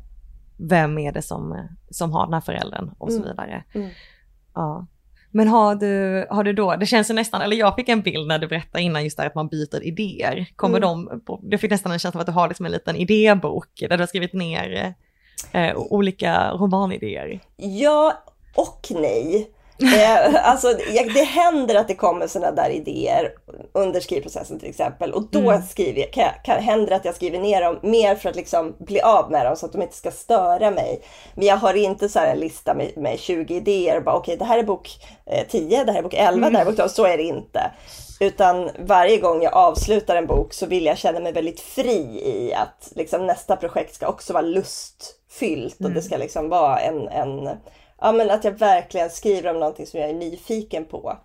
[0.58, 3.30] vem är det som, som har den här föräldern och så mm.
[3.30, 3.64] vidare.
[3.74, 3.90] Mm.
[4.54, 4.88] Ja.
[5.32, 8.28] Men har du, har du då, det känns ju nästan, eller jag fick en bild
[8.28, 10.46] när du berättade innan just där att man byter idéer.
[10.56, 11.20] Kommer mm.
[11.26, 13.98] de, du fick nästan en känsla av att du har liksom en liten idébok där
[13.98, 14.96] du har skrivit ner
[15.52, 17.40] eh, olika romanidéer.
[17.56, 18.14] Ja
[18.56, 20.68] och nej eh, alltså,
[21.14, 23.32] det händer att det kommer sådana där idéer
[23.74, 25.12] under skrivprocessen till exempel.
[25.12, 25.64] Och då mm.
[25.64, 29.02] skriver, kan, kan, händer det att jag skriver ner dem mer för att liksom bli
[29.02, 31.02] av med dem så att de inte ska störa mig.
[31.36, 34.46] Men jag har inte så en lista med, med 20 idéer bara okej okay, det
[34.46, 34.90] här är bok
[35.26, 36.54] eh, 10, det här är bok 11, mm.
[36.54, 36.90] det här är bok 12.
[36.90, 37.72] Så är det inte.
[38.20, 42.54] Utan varje gång jag avslutar en bok så vill jag känna mig väldigt fri i
[42.54, 44.44] att liksom, nästa projekt ska också vara
[45.36, 46.02] lustfyllt och det mm.
[46.02, 47.50] ska liksom vara en, en
[48.02, 51.18] ja, men att jag verkligen skriver om någonting som jag är nyfiken på.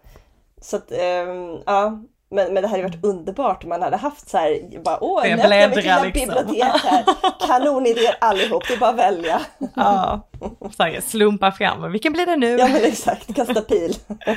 [0.61, 4.39] Så att, um, ja, men, men det hade varit underbart om man hade haft så
[4.39, 6.13] här, bara åh, mitt lilla liksom.
[6.13, 7.05] bibliotek här.
[7.47, 9.41] Kanonidéer allihop, det är bara att välja.
[9.75, 10.21] Ja,
[10.77, 12.59] så här, slumpa fram, vilken blir det nu?
[12.59, 13.95] Ja men exakt, kasta pil.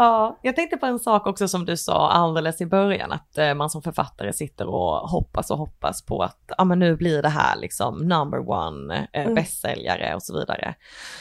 [0.00, 3.54] Ja, jag tänkte på en sak också som du sa alldeles i början, att eh,
[3.54, 7.28] man som författare sitter och hoppas och hoppas på att ja, men nu blir det
[7.28, 9.34] här liksom number one eh, mm.
[9.34, 10.74] bästsäljare och så vidare.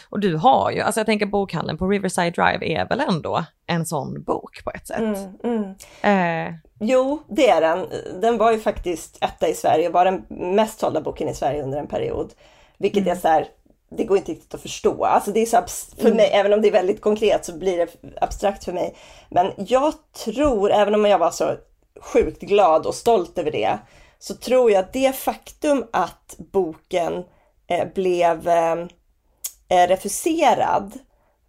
[0.10, 3.86] Och du har ju, alltså jag tänker bokhandeln på Riverside Drive är väl ändå en
[3.86, 5.00] sån bok på ett sätt?
[5.00, 6.48] Mm, mm.
[6.48, 6.54] Eh.
[6.80, 7.88] Jo, det är den.
[8.22, 11.80] Den var ju faktiskt etta i Sverige, var den mest sålda boken i Sverige under
[11.80, 12.34] en period.
[12.78, 13.12] Vilket mm.
[13.12, 13.48] är så här,
[13.90, 15.06] det går inte riktigt att förstå.
[15.06, 15.64] Alltså det är så
[15.96, 16.18] för mm.
[16.18, 17.88] mig, även om det är väldigt konkret så blir det
[18.22, 18.96] abstrakt för mig.
[19.30, 19.94] Men jag
[20.26, 21.56] tror, även om jag var så
[22.00, 23.78] sjukt glad och stolt över det,
[24.20, 27.24] så tror jag att det faktum att boken
[27.68, 31.00] eh, blev eh, refuserad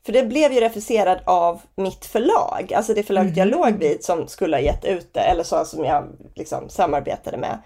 [0.06, 4.28] För det blev ju refuserad av mitt förlag, alltså det förlaget jag låg vid som
[4.28, 7.58] skulle ha gett ut det, eller så som jag liksom samarbetade med.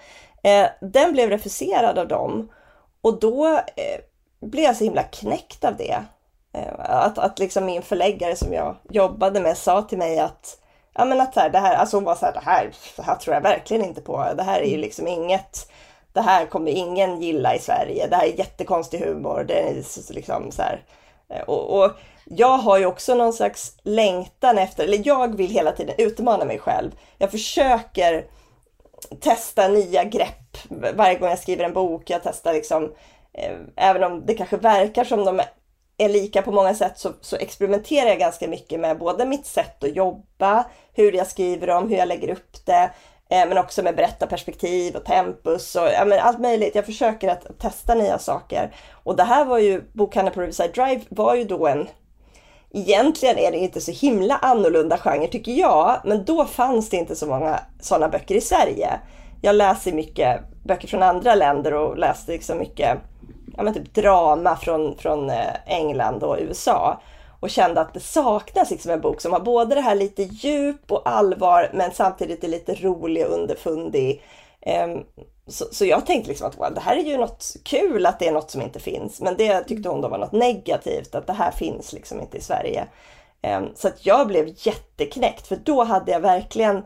[0.43, 2.53] Eh, den blev refuserad av dem
[3.01, 4.01] och då eh,
[4.47, 6.05] blev jag så himla knäckt av det.
[6.53, 10.59] Eh, att, att liksom min förläggare som jag jobbade med sa till mig att
[10.95, 13.15] Ja men att här, det här, alltså hon var så här, det här, det här
[13.15, 14.33] tror jag verkligen inte på.
[14.37, 15.71] Det här är ju liksom inget,
[16.13, 18.07] det här kommer ingen gilla i Sverige.
[18.07, 19.45] Det här är jättekonstig humor.
[19.49, 19.75] Det är
[20.13, 20.85] liksom så här,
[21.29, 21.91] eh, och, och
[22.25, 26.59] jag har ju också någon slags längtan efter, eller jag vill hela tiden utmana mig
[26.59, 26.91] själv.
[27.19, 28.25] Jag försöker
[29.21, 30.59] testa nya grepp
[30.95, 32.11] varje gång jag skriver en bok.
[32.11, 32.93] Jag testar liksom,
[33.39, 35.41] Eh, även om det kanske verkar som de
[35.99, 39.85] är lika på många sätt så, så, experimenterar jag ganska mycket med både mitt sätt
[39.85, 42.91] att jobba, hur jag skriver dem, hur jag lägger upp det,
[43.31, 46.75] eh, men också med berättarperspektiv och tempus och ja, men allt möjligt.
[46.75, 48.75] Jag försöker att testa nya saker.
[48.93, 51.89] Och det här var ju, Bokhandeln på Riverside Drive var ju då en
[52.75, 57.17] Egentligen är det inte så himla annorlunda genre tycker jag, men då fanns det inte
[57.17, 59.01] så många sådana böcker i Sverige.
[59.43, 62.99] Jag läser mycket böcker från andra länder och läste liksom mycket
[63.57, 67.01] ja, typ drama från, från eh, England och USA
[67.41, 70.93] och kände att det saknas liksom en bok som har både det här lite djup
[70.93, 74.23] och allvar men samtidigt är lite rolig och underfundig.
[74.61, 74.99] Ehm,
[75.47, 78.29] så, så, jag tänkte liksom att wow, det här är ju något kul att det
[78.29, 79.21] är något som inte finns.
[79.21, 82.41] Men det tyckte hon då var något negativt, att det här finns liksom inte i
[82.41, 82.87] Sverige.
[83.43, 86.83] Ehm, så att jag blev jätteknäckt för då hade jag verkligen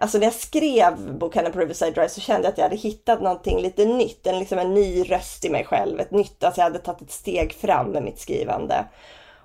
[0.00, 3.22] Alltså när jag skrev Bokhandeln på Riverside Drive så kände jag att jag hade hittat
[3.22, 6.64] någonting lite nytt, en, liksom en ny röst i mig själv, ett nytt, alltså jag
[6.64, 8.84] hade tagit ett steg fram med mitt skrivande.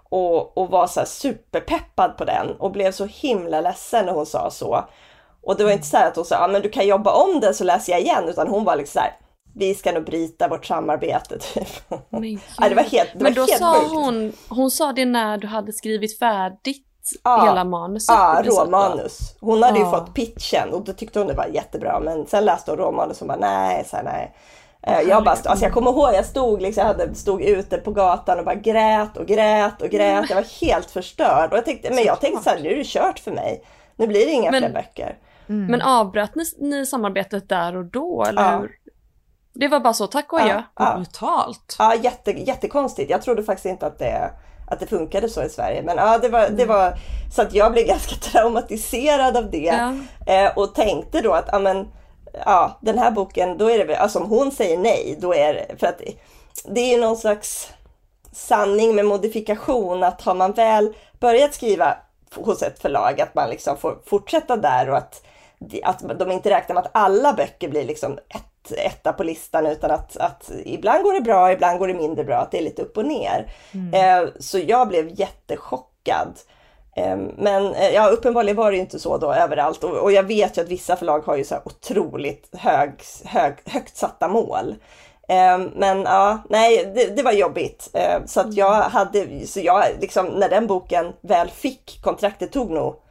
[0.09, 4.51] Och, och var så superpeppad på den och blev så himla ledsen när hon sa
[4.51, 4.85] så.
[5.41, 7.53] Och det var inte så att hon sa, ja men du kan jobba om den
[7.53, 9.13] så läser jag igen, utan hon var liksom så här,
[9.55, 11.39] vi ska nog bryta vårt samarbete.
[11.53, 11.67] Typ.
[12.59, 15.47] ja, det var helt, det men då helt sa hon, hon sa det när du
[15.47, 16.92] hade skrivit färdigt
[17.23, 18.15] ja, hela manuset?
[18.15, 19.35] Ja, råmanus.
[19.39, 19.85] Hon hade ja.
[19.85, 23.21] ju fått pitchen och då tyckte hon det var jättebra men sen läste hon råmanus
[23.21, 24.35] och bara nej, så här, nej.
[24.87, 27.91] Eh, jag, bara, alltså jag kommer ihåg, jag stod, liksom, jag hade, stod ute på
[27.91, 30.29] gatan och bara grät och grät och grät.
[30.29, 31.51] Jag var helt förstörd.
[31.51, 33.63] Och jag tänkte, men jag tänkte så här, nu är det kört för mig.
[33.95, 35.17] Nu blir det inga men, fler böcker.
[35.49, 35.65] Mm.
[35.65, 38.57] Men avbröt ni, ni, samarbetet där och då, eller ja.
[38.57, 38.71] hur?
[39.53, 40.61] Det var bara så, tack och adjö.
[40.75, 41.75] Ja, Brutalt.
[41.79, 43.11] Ja, jätte, jättekonstigt.
[43.11, 44.31] Jag trodde faktiskt inte att det
[44.73, 45.81] att det funkade så i Sverige.
[45.81, 46.67] Men ja, det var, det mm.
[46.67, 46.93] var
[47.35, 49.93] så att jag blev ganska traumatiserad av det ja.
[50.33, 51.87] eh, och tänkte då att ja, men,
[52.45, 55.79] ja, den här boken, då är det alltså om hon säger nej, då är det
[55.79, 56.01] för att
[56.65, 57.69] det är ju någon slags
[58.31, 61.97] sanning med modifikation att har man väl börjat skriva
[62.35, 65.23] hos ett förlag att man liksom får fortsätta där och att,
[65.83, 69.91] att de inte räknar med att alla böcker blir liksom ett etta på listan utan
[69.91, 72.81] att, att ibland går det bra, ibland går det mindre bra, att det är lite
[72.81, 73.51] upp och ner.
[73.73, 74.23] Mm.
[74.23, 76.39] Eh, så jag blev jättechockad.
[76.95, 80.57] Eh, men eh, ja, uppenbarligen var det inte så då överallt och, och, jag vet
[80.57, 82.91] ju att vissa förlag har ju så här otroligt hög,
[83.25, 84.75] hög, högt satta mål.
[85.27, 87.89] Eh, men ja, nej, det, det var jobbigt.
[87.93, 92.71] Eh, så att jag hade, så jag liksom när den boken väl fick kontraktet tog
[92.71, 93.02] nog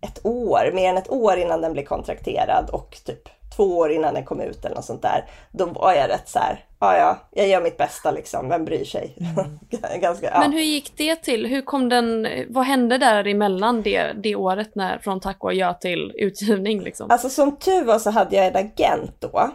[0.00, 4.14] ett år, mer än ett år innan den blev kontrakterad och typ två år innan
[4.14, 5.24] den kom ut eller något sånt där.
[5.52, 8.84] Då var jag rätt så här, ja ja, jag gör mitt bästa liksom, vem bryr
[8.84, 9.16] sig?
[9.20, 9.58] Mm.
[10.00, 10.40] Ganska, ja.
[10.40, 11.46] Men hur gick det till?
[11.46, 15.74] Hur kom den, vad hände där emellan det, det året när från tack och ja
[15.74, 17.10] till utgivning liksom?
[17.10, 19.50] Alltså som tur var så hade jag en agent då.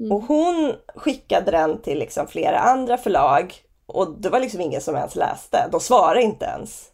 [0.00, 0.12] Mm.
[0.12, 3.54] Och hon skickade den till liksom flera andra förlag
[3.86, 5.68] och det var liksom ingen som ens läste.
[5.72, 6.90] De svarade inte ens.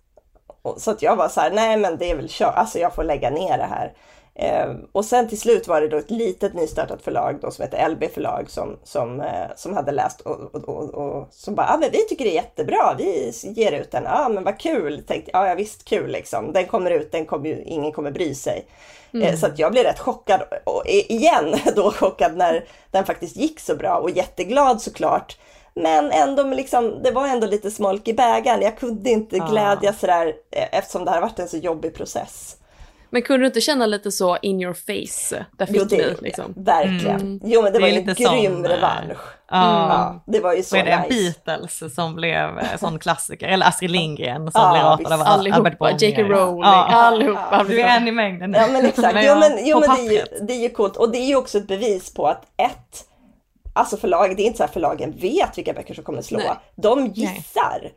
[0.76, 3.04] Så att jag var så här, nej men det är väl kört, alltså jag får
[3.04, 3.92] lägga ner det här.
[4.38, 7.88] Eh, och sen till slut var det då ett litet nystartat förlag då, som heter
[7.88, 11.76] LB förlag som, som, eh, som hade läst och, och, och, och som bara, ah,
[11.76, 14.04] men vi tycker det är jättebra, vi ger ut den.
[14.04, 16.52] Ja ah, men vad kul, tänkte ja, ja visst kul liksom.
[16.52, 18.66] Den kommer ut, den kommer ju, ingen kommer bry sig.
[19.12, 19.28] Eh, mm.
[19.28, 23.60] Eh, så att jag blev rätt chockad, och igen då chockad när den faktiskt gick
[23.60, 25.38] så bra och jätteglad såklart.
[25.76, 28.62] Men ändå liksom, det var ändå lite smolk i bägaren.
[28.62, 29.48] Jag kunde inte ah.
[29.50, 32.56] glädjas sådär eh, eftersom det har varit en så jobbig process.
[33.10, 35.46] Men kunde du inte känna lite så in your face?
[35.58, 36.54] Där fick jo, det, du liksom.
[36.56, 37.20] Verkligen.
[37.20, 37.40] Mm.
[37.44, 39.20] Jo men det, det var ju en grym sån, revansch.
[39.52, 39.64] Mm.
[39.64, 40.88] Ja, det var ju så nice.
[40.88, 43.48] Är det Beatles som blev eh, sån klassiker?
[43.48, 46.02] Eller Astrid Lindgren som ja, blev ratad av Albert Bonnier?
[46.02, 46.22] J.K.
[46.22, 46.84] Rowling, ja.
[46.84, 47.64] allihopa.
[47.68, 49.18] Du är en i mängden Ja men exakt.
[49.22, 51.36] jo men, jo, men det, är ju, det är ju coolt och det är ju
[51.36, 53.04] också ett bevis på att ett,
[53.76, 56.38] alltså förlag, det är inte så att förlagen vet vilka böcker som kommer slå.
[56.38, 56.56] Nej.
[56.74, 57.92] De gissar.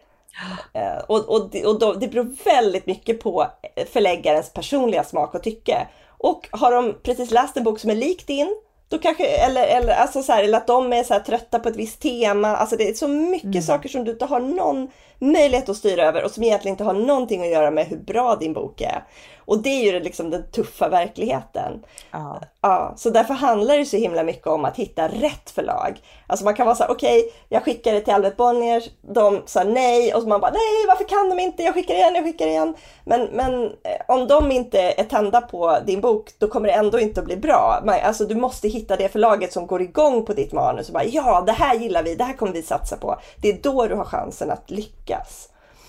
[0.73, 0.83] Nej.
[0.83, 3.47] Eh, och, och, och då, det beror väldigt mycket på
[3.91, 5.87] förläggarens personliga smak och tycke.
[6.17, 8.55] Och har de precis läst en bok som är lik din,
[8.89, 11.75] då kanske, eller, eller, alltså så här, eller att de är så trötta på ett
[11.75, 12.47] visst tema.
[12.47, 13.61] Alltså det är så mycket mm.
[13.61, 14.87] saker som du inte har någon
[15.19, 18.35] möjlighet att styra över och som egentligen inte har någonting att göra med hur bra
[18.35, 19.03] din bok är.
[19.49, 21.83] Och det är ju liksom den tuffa verkligheten.
[22.11, 22.41] Ja.
[22.61, 22.93] ja.
[22.97, 26.01] Så därför handlar det så himla mycket om att hitta rätt förlag.
[26.27, 29.41] Alltså man kan vara så här, okej, okay, jag skickar det till Albert Bonnier, de
[29.45, 32.23] sa nej och så man bara, nej varför kan de inte, jag skickar igen, jag
[32.23, 32.75] skickar igen.
[33.03, 36.99] Men, men eh, om de inte är tända på din bok, då kommer det ändå
[36.99, 37.81] inte att bli bra.
[37.85, 41.05] Man, alltså du måste hitta det förlaget som går igång på ditt manus och bara,
[41.05, 43.19] ja det här gillar vi, det här kommer vi satsa på.
[43.41, 44.99] Det är då du har chansen att lyckas.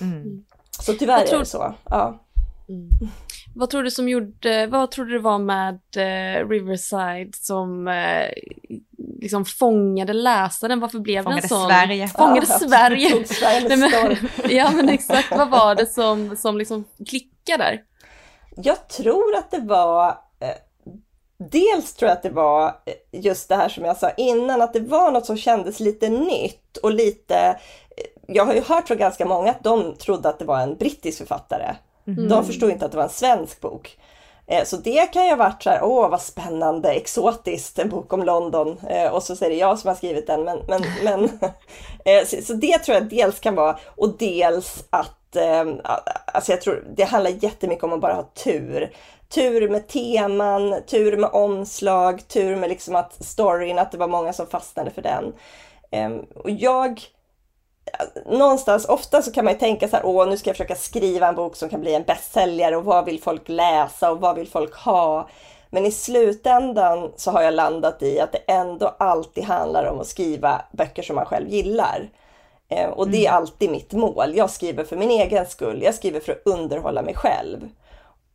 [0.01, 0.45] Mm.
[0.81, 1.35] Så tyvärr tror...
[1.35, 1.75] är det så.
[1.85, 2.21] Ja.
[2.69, 2.91] Mm.
[3.55, 8.29] Vad tror du som gjorde, vad tror du det var med eh, Riverside som eh,
[9.21, 10.81] liksom fångade läsaren?
[10.81, 11.69] Varför blev fångade den sån?
[11.69, 12.09] Sverige.
[12.09, 13.25] Fångade ja, Sverige.
[13.27, 14.17] Sverige men,
[14.57, 17.83] ja men exakt, vad var det som, som liksom klickade där?
[18.57, 20.09] Jag tror att det var
[20.41, 20.49] eh,
[21.51, 24.73] Dels tror jag att det var eh, just det här som jag sa innan, att
[24.73, 27.61] det var något som kändes lite nytt och lite...
[28.33, 31.19] Jag har ju hört från ganska många att de trodde att det var en brittisk
[31.19, 31.75] författare.
[32.07, 32.29] Mm.
[32.29, 33.99] De förstod inte att det var en svensk bok.
[34.47, 38.13] Eh, så det kan ju ha varit så här, åh vad spännande, exotiskt, en bok
[38.13, 38.81] om London.
[38.89, 40.45] Eh, och så säger det jag som har skrivit den.
[40.45, 41.25] Men, men, men
[42.05, 45.17] eh, så det tror jag dels kan vara, och dels att
[46.27, 48.93] Alltså jag tror det handlar jättemycket om att bara ha tur.
[49.29, 54.33] Tur med teman, tur med omslag, tur med liksom att storyn, att det var många
[54.33, 55.33] som fastnade för den.
[55.91, 57.03] Ehm, och jag
[58.27, 61.29] någonstans, ofta så kan man ju tänka så här, åh nu ska jag försöka skriva
[61.29, 64.49] en bok som kan bli en bästsäljare och vad vill folk läsa och vad vill
[64.49, 65.29] folk ha?
[65.71, 70.07] Men i slutändan så har jag landat i att det ändå alltid handlar om att
[70.07, 72.11] skriva böcker som man själv gillar.
[72.69, 73.37] Eh, och det är mm.
[73.37, 74.37] alltid mitt mål.
[74.37, 75.83] Jag skriver för min egen skull.
[75.83, 77.69] Jag skriver för att underhålla mig själv.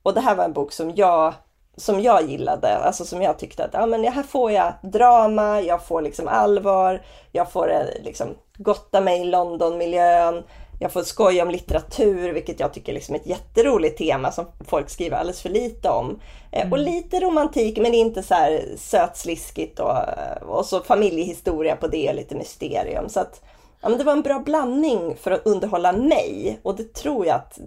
[0.03, 1.33] Och det här var en bok som jag
[1.77, 5.85] som jag gillade, alltså som jag tyckte att ja, men här får jag drama, jag
[5.85, 10.43] får liksom allvar, jag får eh, liksom gotta mig i Londonmiljön,
[10.79, 14.89] jag får skoja om litteratur, vilket jag tycker liksom är ett jätteroligt tema som folk
[14.89, 16.19] skriver alldeles för lite om.
[16.51, 16.71] Eh, mm.
[16.71, 19.97] Och lite romantik, men inte så här sötsliskigt och,
[20.41, 23.09] och så familjehistoria på det, lite mysterium.
[23.09, 23.41] Så att,
[23.81, 27.35] ja, men det var en bra blandning för att underhålla mig och det tror jag
[27.35, 27.59] att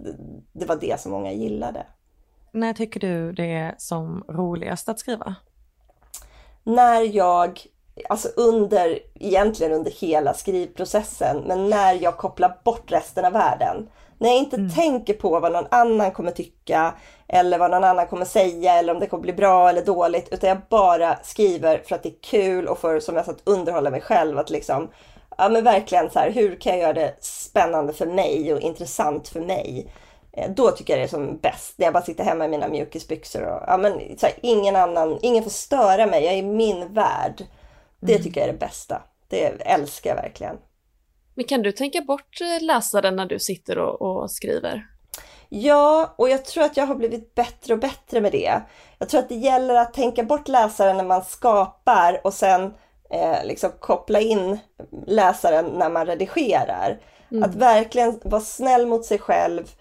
[0.53, 1.85] det var det som många gillade.
[2.51, 5.35] När tycker du det är som roligast att skriva?
[6.63, 7.61] När jag,
[8.09, 13.89] alltså under, egentligen under hela skrivprocessen, men när jag kopplar bort resten av världen.
[14.17, 14.69] När jag inte mm.
[14.69, 16.93] tänker på vad någon annan kommer tycka
[17.27, 20.27] eller vad någon annan kommer säga eller om det kommer bli bra eller dåligt.
[20.31, 23.47] Utan jag bara skriver för att det är kul och för, som jag sa, att
[23.47, 24.37] underhålla mig själv.
[24.37, 24.89] Att liksom,
[25.37, 29.27] ja men verkligen så här, hur kan jag göra det spännande för mig och intressant
[29.27, 29.91] för mig?
[30.39, 31.73] Eh, då tycker jag det är som bäst.
[31.77, 35.19] När jag bara sitter hemma i mina mjukisbyxor och ja, men, så här, ingen annan,
[35.21, 36.23] ingen får störa mig.
[36.23, 37.45] Jag är i min värld.
[37.99, 38.23] Det mm.
[38.23, 39.01] tycker jag är det bästa.
[39.27, 40.57] Det älskar jag verkligen.
[41.35, 44.85] Men kan du tänka bort eh, läsaren när du sitter och, och skriver?
[45.49, 48.61] Ja, och jag tror att jag har blivit bättre och bättre med det.
[48.97, 52.73] Jag tror att det gäller att tänka bort läsaren när man skapar och sen
[53.09, 54.59] eh, liksom koppla in
[55.07, 56.99] läsaren när man redigerar.
[57.31, 57.43] Mm.
[57.43, 59.71] Att verkligen vara snäll mot sig själv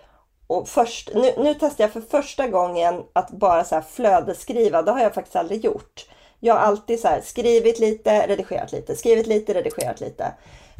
[0.48, 4.82] och först, nu, nu testar jag för första gången att bara så här flödesskriva.
[4.82, 6.06] Det har jag faktiskt aldrig gjort.
[6.40, 10.32] Jag har alltid så skrivit lite, redigerat lite, skrivit lite, redigerat lite.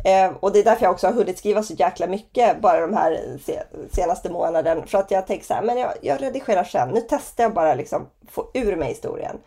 [0.04, 2.94] Eh, och det är därför jag också har hunnit skriva så jäkla mycket bara de
[2.94, 3.38] här
[3.92, 4.86] senaste månaden.
[4.86, 6.88] För att jag tänker så här, men jag, jag redigerar sen.
[6.88, 9.38] Nu testar jag bara liksom få ur mig historien.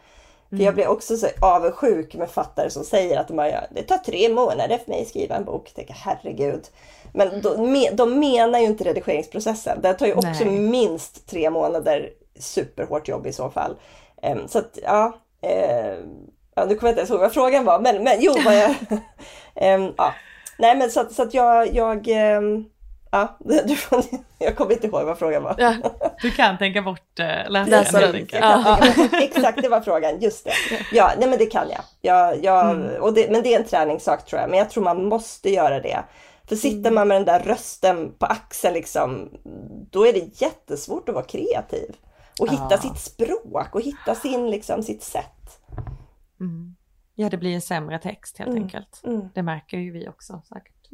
[0.50, 0.76] För jag mm.
[0.76, 4.78] blir också så avundsjuk med fattare som säger att de bara, det tar tre månader
[4.78, 5.68] för mig att skriva en bok.
[5.68, 6.68] Jag tänker herregud.
[7.14, 9.82] Men de, de menar ju inte redigeringsprocessen.
[9.82, 10.60] Det tar ju också Nej.
[10.60, 13.76] minst tre månader superhårt jobb i så fall.
[14.24, 15.14] Um, så att ja,
[15.46, 16.06] uh,
[16.56, 18.70] ja, nu kommer jag inte ens ihåg vad frågan var, men, men jo, vad jag...
[19.80, 20.14] um, ja.
[20.58, 22.70] Nej men så, så att jag, jag um,
[23.12, 23.76] Ja, du,
[24.40, 25.56] jag kommer inte ihåg vad frågan var.
[25.58, 25.74] Ja,
[26.22, 28.28] du kan tänka bort äh, läsaren.
[28.32, 28.80] Ja,
[29.12, 30.20] exakt, det var frågan.
[30.20, 30.52] Just det.
[30.92, 31.82] Ja, nej, men det kan jag.
[32.02, 33.02] jag, jag mm.
[33.02, 34.50] och det, men det är en träningssak tror jag.
[34.50, 36.00] Men jag tror man måste göra det.
[36.52, 36.96] För sitter mm.
[36.96, 39.30] man med den där rösten på axeln liksom,
[39.92, 41.96] då är det jättesvårt att vara kreativ.
[42.40, 42.78] Och hitta ja.
[42.78, 45.62] sitt språk och hitta sin, liksom, sitt sätt.
[46.40, 46.76] Mm.
[47.16, 48.64] Ja, det blir en sämre text helt mm.
[48.64, 49.02] enkelt.
[49.04, 49.22] Mm.
[49.34, 50.88] Det märker ju vi också säkert.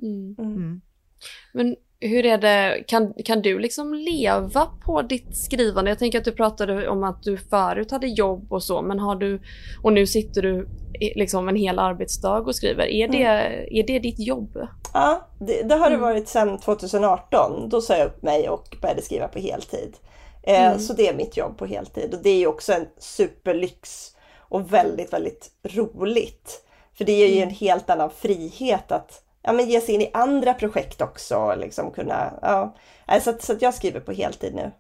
[1.54, 1.68] Mm.
[1.68, 1.76] Mm.
[1.76, 1.76] Men
[2.10, 5.92] hur är det, kan, kan du liksom leva på ditt skrivande?
[5.92, 9.16] Jag tänker att du pratade om att du förut hade jobb och så, men har
[9.16, 9.42] du,
[9.84, 10.68] och nu sitter du
[11.16, 12.88] liksom en hel arbetsdag och skriver.
[12.88, 13.68] Är det, mm.
[13.72, 14.68] är det ditt jobb?
[14.94, 16.02] Ja, det, det har det mm.
[16.02, 17.70] varit sedan 2018.
[17.70, 19.98] Då sa jag upp mig och började skriva på heltid.
[20.44, 20.80] Eh, mm.
[20.80, 24.12] Så det är mitt jobb på heltid och det är ju också en superlyx
[24.50, 26.64] och väldigt, väldigt roligt.
[26.98, 30.12] För det ger ju en helt annan frihet att ja, men ge sig in i
[30.14, 31.56] andra projekt också.
[31.56, 32.76] Liksom kunna, ja.
[33.22, 34.72] så, att, så att jag skriver på heltid nu.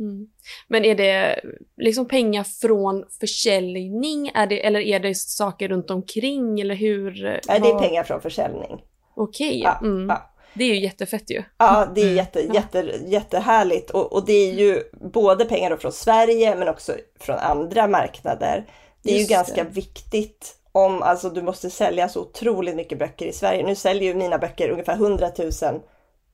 [0.00, 0.26] Mm.
[0.68, 1.40] Men är det
[1.76, 7.40] liksom pengar från försäljning är det, eller är det saker runt omkring eller hur?
[7.48, 8.82] Nej, det är pengar från försäljning.
[9.16, 9.60] Okej, okay.
[9.60, 10.08] ja, mm.
[10.08, 10.30] ja.
[10.54, 11.42] Det är ju jättefett ju.
[11.58, 12.16] Ja, det är mm.
[12.16, 14.82] jätte, jätte, jättehärligt och, och det är ju
[15.12, 18.66] både pengar från Sverige men också från andra marknader.
[19.02, 19.70] Det är Just ju ganska det.
[19.70, 23.66] viktigt om, alltså du måste sälja så otroligt mycket böcker i Sverige.
[23.66, 25.80] Nu säljer ju mina böcker ungefär 100 000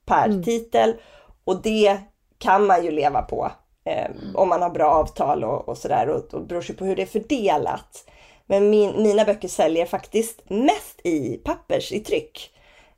[0.06, 0.42] per mm.
[0.42, 0.94] titel
[1.44, 1.96] och det
[2.38, 3.52] kan man ju leva på
[3.84, 6.96] eh, om man har bra avtal och, och sådär och, och beror sig på hur
[6.96, 8.04] det är fördelat.
[8.46, 12.50] Men min, mina böcker säljer faktiskt mest i pappers, i tryck.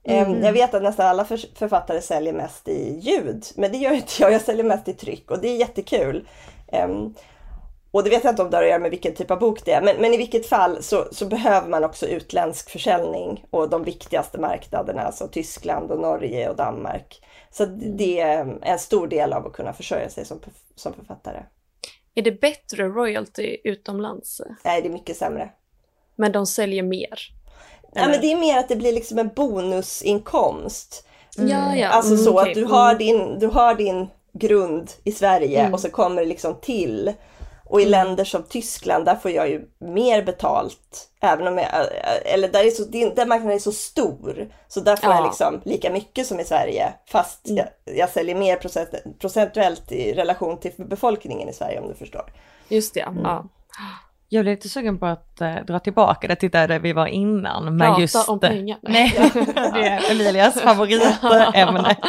[0.05, 0.45] Mm.
[0.45, 4.33] Jag vet att nästan alla författare säljer mest i ljud, men det gör inte jag.
[4.33, 6.29] Jag säljer mest i tryck och det är jättekul.
[7.93, 9.65] Och det vet jag inte om det har att göra med vilken typ av bok
[9.65, 13.71] det är, men, men i vilket fall så, så, behöver man också utländsk försäljning och
[13.71, 17.23] de viktigaste marknaderna, alltså Tyskland och Norge och Danmark.
[17.51, 17.65] Så
[17.97, 20.41] det är en stor del av att kunna försörja sig som,
[20.75, 21.43] som författare.
[22.15, 24.41] Är det bättre royalty utomlands?
[24.65, 25.51] Nej, det är mycket sämre.
[26.17, 27.19] Men de säljer mer?
[27.95, 31.07] Ja, men det är mer att det blir liksom en bonusinkomst.
[31.39, 31.51] Mm.
[31.51, 31.89] Ja, ja.
[31.89, 32.51] Alltså så okay.
[32.51, 32.99] att du har, mm.
[32.99, 35.75] din, du har din grund i Sverige mm.
[35.75, 37.13] och så kommer det liksom till.
[37.73, 37.91] Och i mm.
[37.91, 41.09] länder som Tyskland, där får jag ju mer betalt.
[41.21, 41.69] Även om jag,
[42.25, 44.49] eller där, är så, där marknaden är så stor.
[44.69, 45.17] Så där får ja.
[45.17, 46.93] jag liksom lika mycket som i Sverige.
[47.07, 47.65] Fast mm.
[47.85, 52.33] jag, jag säljer mer procent, procentuellt i relation till befolkningen i Sverige om du förstår.
[52.69, 53.23] Just det, mm.
[53.25, 53.45] ja.
[54.29, 57.77] Jag blev lite sugen på att äh, dra tillbaka det till där vi var innan.
[57.77, 58.79] Men Prata just, om pengar.
[58.83, 59.31] Nej,
[59.75, 61.97] det är Emilias favoritämne.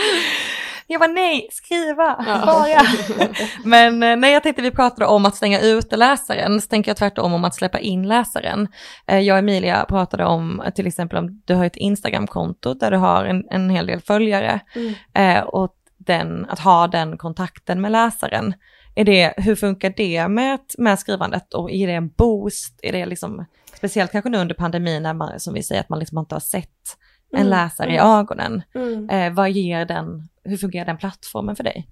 [0.88, 2.82] Jag var nej, skriva, ja.
[3.66, 6.98] Men eh, när jag tänkte vi pratade om att stänga ute läsaren, så tänker jag
[6.98, 8.68] tvärtom om att släppa in läsaren.
[9.08, 12.98] Eh, jag och Emilia pratade om till exempel om du har ett Instagramkonto där du
[12.98, 15.48] har en, en hel del följare mm.
[15.48, 18.54] och den, att ha den kontakten med läsaren.
[18.96, 22.80] Är det, hur funkar det med, med skrivandet och är det en boost?
[22.84, 23.46] Är det liksom,
[23.78, 26.40] speciellt kanske nu under pandemin när man, som vi säger, att man liksom inte har
[26.40, 26.98] sett
[27.32, 27.96] en mm, läsare mm.
[27.96, 28.62] i ögonen.
[28.76, 29.10] Mm.
[29.10, 31.88] Eh, vad ger den, hur fungerar den plattformen för dig?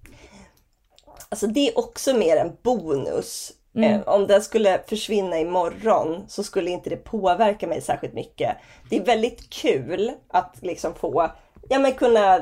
[1.30, 3.52] Alltså det är också mer en bonus.
[3.76, 3.94] Mm.
[3.94, 8.58] Eh, om den skulle försvinna imorgon så skulle inte det påverka mig särskilt mycket.
[8.90, 11.32] Det är väldigt kul att liksom få
[11.70, 12.40] ja, men kunna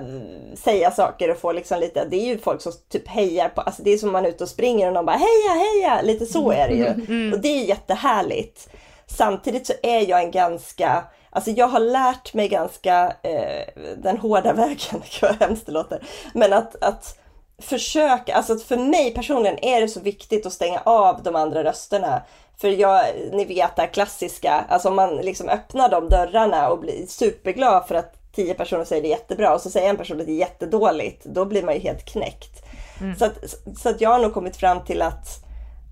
[0.56, 3.84] säga saker och få liksom lite, det är ju folk som typ hejar på, alltså
[3.84, 6.52] det är som man är ute och springer och någon bara heja heja, lite så
[6.52, 6.86] är det ju.
[6.86, 7.34] Mm.
[7.34, 8.70] Och det är jättehärligt.
[9.08, 14.54] Samtidigt så är jag en ganska, alltså jag har lärt mig ganska eh, den hårda
[14.64, 16.04] vägen, vad hemskt det låter,
[16.34, 17.20] men att, att
[17.62, 22.22] försöka, alltså för mig personligen är det så viktigt att stänga av de andra rösterna.
[22.58, 26.80] För jag, ni vet det här klassiska, alltså om man liksom öppnar de dörrarna och
[26.80, 30.26] blir superglad för att tio personer säger det jättebra och så säger en person att
[30.26, 32.66] det är jättedåligt, då blir man ju helt knäckt.
[33.02, 33.16] Mm.
[33.16, 33.38] Så, att,
[33.78, 35.28] så att jag har nog kommit fram till att,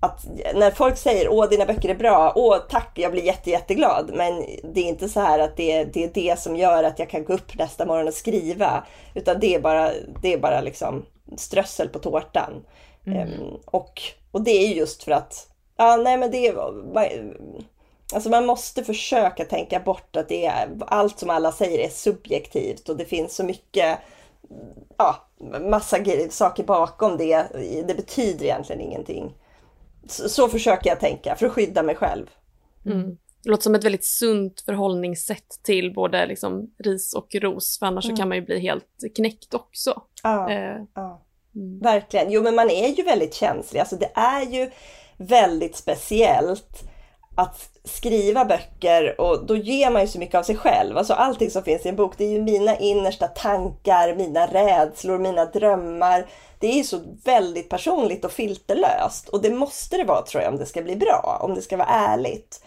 [0.00, 4.10] att när folk säger åh dina böcker är bra, åh tack, jag blir jätte, jätteglad.
[4.14, 7.10] Men det är inte så här att det, det är det som gör att jag
[7.10, 8.84] kan gå upp nästa morgon och skriva.
[9.14, 9.90] Utan det är bara,
[10.22, 11.04] det är bara liksom
[11.36, 12.64] strössel på tårtan.
[13.06, 13.28] Mm.
[13.28, 16.54] Um, och, och det är just för att, ja nej men det är
[18.14, 22.88] Alltså man måste försöka tänka bort att det är, allt som alla säger är subjektivt
[22.88, 23.98] och det finns så mycket,
[24.96, 25.16] ja,
[25.60, 25.96] massa
[26.30, 27.46] saker bakom det.
[27.86, 29.34] Det betyder egentligen ingenting.
[30.10, 32.26] Så, så försöker jag tänka för att skydda mig själv.
[32.86, 33.16] Mm.
[33.42, 38.04] Det låter som ett väldigt sunt förhållningssätt till både liksom ris och ros, för annars
[38.04, 38.16] mm.
[38.16, 40.02] så kan man ju bli helt knäckt också.
[40.22, 40.76] Ja, eh.
[40.94, 41.22] ja.
[41.54, 41.78] Mm.
[41.78, 42.32] Verkligen.
[42.32, 44.70] Jo men man är ju väldigt känslig, alltså det är ju
[45.16, 46.88] väldigt speciellt
[47.38, 50.98] att skriva böcker och då ger man ju så mycket av sig själv.
[50.98, 55.18] Alltså allting som finns i en bok, det är ju mina innersta tankar, mina rädslor,
[55.18, 56.26] mina drömmar.
[56.58, 60.52] Det är ju så väldigt personligt och filterlöst och det måste det vara tror jag
[60.52, 62.64] om det ska bli bra, om det ska vara ärligt.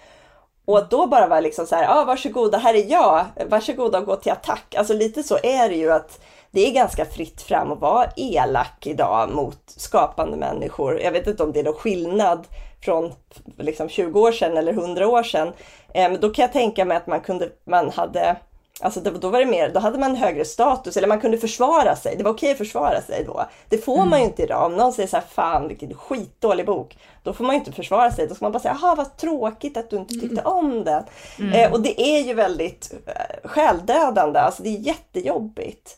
[0.66, 4.06] Och att då bara vara liksom så här, ah, varsågoda, här är jag, varsågoda och
[4.06, 4.76] gå till attack.
[4.78, 6.20] Alltså lite så är det ju att
[6.52, 11.00] det är ganska fritt fram att vara elak idag mot skapande människor.
[11.00, 12.48] Jag vet inte om det är någon skillnad
[12.84, 13.14] från
[13.58, 15.54] liksom 20 år sedan eller 100 år sedan.
[15.94, 18.36] Eh, då kan jag tänka mig att man kunde, man hade
[18.84, 22.16] Alltså då var det mer, då hade man högre status eller man kunde försvara sig.
[22.18, 23.46] Det var okej att försvara sig då.
[23.70, 24.10] Det får mm.
[24.10, 24.66] man ju inte idag.
[24.66, 26.98] Om någon säger så här, fan vilken skitdålig bok.
[27.24, 28.28] Då får man ju inte försvara sig.
[28.28, 30.46] Då ska man bara säga, jaha vad tråkigt att du inte tyckte mm.
[30.46, 31.04] om den.
[31.40, 31.54] Mm.
[31.54, 35.98] Eh, och det är ju väldigt eh, själdödande, alltså det är jättejobbigt.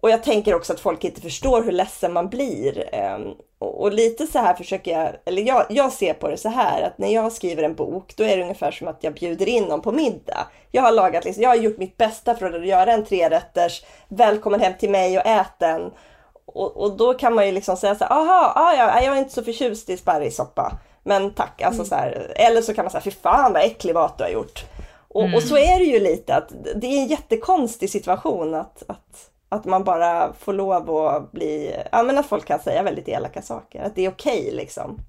[0.00, 2.94] Och jag tänker också att folk inte förstår hur ledsen man blir.
[2.94, 3.18] Eh,
[3.58, 6.82] och, och, lite så här försöker jag, eller jag, jag ser på det så här
[6.82, 9.64] att när jag skriver en bok då är det ungefär som att jag bjuder in
[9.64, 10.46] någon på middag.
[10.70, 14.60] Jag har lagat, liksom, jag har gjort mitt bästa för att göra en trerätters, välkommen
[14.60, 15.90] hem till mig och ät den.
[16.46, 19.18] Och, och då kan man ju liksom säga så här, aha, ah, ja, jag är
[19.18, 20.72] inte så förtjust i sparrissoppa.
[21.02, 21.86] Men tack, alltså mm.
[21.86, 24.64] så här, eller så kan man säga, fy fan vad äcklig mat du har gjort.
[25.08, 25.34] Och, mm.
[25.34, 29.64] och, så är det ju lite att det är en jättekonstig situation att, att, att
[29.64, 33.82] man bara får lov att bli, ja men att folk kan säga väldigt elaka saker,
[33.82, 35.00] att det är okej okay, liksom.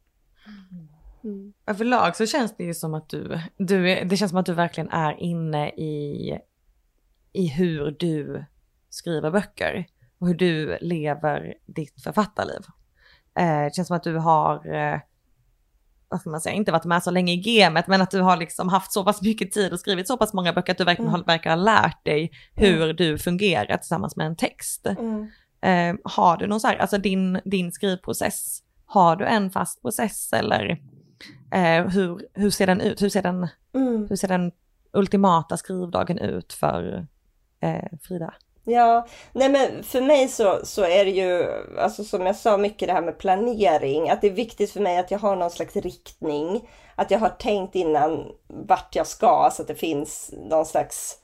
[1.23, 1.53] Mm.
[1.65, 4.89] Överlag så känns det ju som att du, du, det känns som att du verkligen
[4.89, 6.39] är inne i,
[7.33, 8.45] i hur du
[8.89, 9.85] skriver böcker
[10.19, 12.61] och hur du lever ditt författarliv.
[13.39, 14.99] Eh, det känns som att du har eh,
[16.09, 18.37] vad ska man säga, inte varit med så länge i gamet, men att du har
[18.37, 21.13] liksom haft så pass mycket tid och skrivit så pass många böcker att du verkligen
[21.13, 21.23] mm.
[21.25, 22.95] verkar ha lärt dig hur mm.
[22.95, 24.87] du fungerar tillsammans med en text.
[24.87, 25.27] Mm.
[25.61, 30.33] Eh, har du någon så här, alltså din, din skrivprocess, har du en fast process
[30.33, 30.81] eller
[31.51, 33.01] eh, hur, hur ser den ut?
[33.01, 34.07] Hur ser den, mm.
[34.09, 34.51] hur ser den
[34.93, 37.07] ultimata skrivdagen ut för
[37.59, 38.33] eh, Frida?
[38.69, 41.45] Ja, nej men för mig så, så är det ju,
[41.79, 44.09] alltså som jag sa, mycket det här med planering.
[44.09, 46.69] Att det är viktigt för mig att jag har någon slags riktning.
[46.95, 51.17] Att jag har tänkt innan vart jag ska så att det finns någon slags,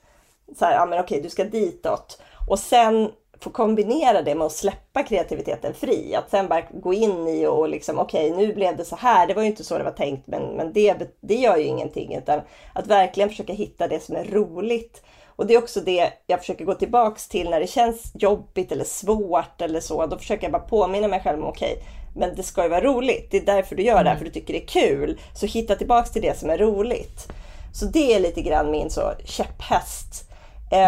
[0.60, 2.22] så här, ja men okej du ska ditåt.
[2.50, 6.16] Och sen få kombinera det med att släppa kreativiteten fri.
[6.16, 9.28] Att sen bara gå in i och liksom okej nu blev det så här.
[9.28, 12.16] Det var ju inte så det var tänkt men, men det, det gör ju ingenting.
[12.16, 12.42] Utan
[12.74, 15.04] att verkligen försöka hitta det som är roligt
[15.36, 18.86] och det är också det jag försöker gå tillbaks till när det känns jobbigt eller
[18.86, 20.06] svårt eller så.
[20.06, 21.84] Då försöker jag bara påminna mig själv om okej, okay,
[22.16, 23.28] men det ska ju vara roligt.
[23.32, 24.18] Det är därför du gör det här, mm.
[24.18, 25.20] för du tycker det är kul.
[25.36, 27.28] Så hitta tillbaks till det som är roligt.
[27.74, 30.30] Så det är lite grann min så käpphäst.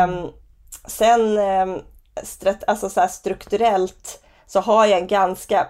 [0.07, 0.31] Um,
[0.87, 1.81] sen um,
[2.67, 5.67] alltså så strukturellt så har jag en ganska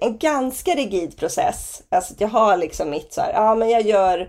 [0.00, 1.82] en ganska rigid process.
[1.88, 4.28] Alltså jag har liksom mitt så här, ja men jag gör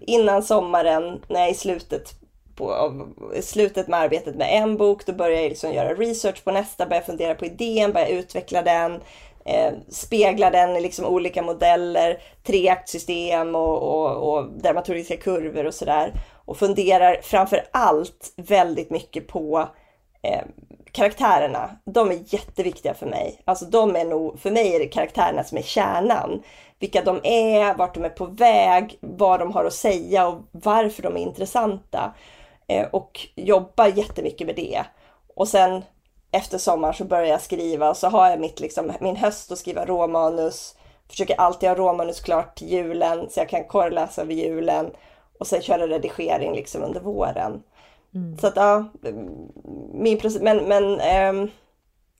[0.00, 2.21] innan sommaren, nej i slutet
[2.62, 3.06] på
[3.42, 7.02] slutet med arbetet med en bok, då börjar jag liksom göra research på nästa, börjar
[7.02, 9.00] fundera på idén, börjar utveckla den,
[9.44, 16.12] eh, spegla den i liksom olika modeller, treaktsystem och, och, och dramaturgiska kurvor och sådär.
[16.44, 19.68] Och funderar framför allt väldigt mycket på
[20.22, 20.42] eh,
[20.92, 21.70] karaktärerna.
[21.84, 23.40] De är jätteviktiga för mig.
[23.44, 26.42] Alltså de är nog, för mig är det karaktärerna som är kärnan.
[26.78, 31.02] Vilka de är, vart de är på väg, vad de har att säga och varför
[31.02, 32.14] de är intressanta.
[32.68, 34.84] Eh, och jobbar jättemycket med det.
[35.34, 35.82] Och sen
[36.32, 39.58] efter sommaren så börjar jag skriva och så har jag mitt, liksom, min höst att
[39.58, 40.76] skriva råmanus.
[41.08, 44.90] Försöker alltid ha råmanus klart till julen så jag kan korrläsa över julen
[45.38, 47.62] och sen köra redigering liksom under våren.
[48.14, 48.38] Mm.
[48.38, 48.84] Så att ja,
[49.92, 51.50] min process, men, men ähm,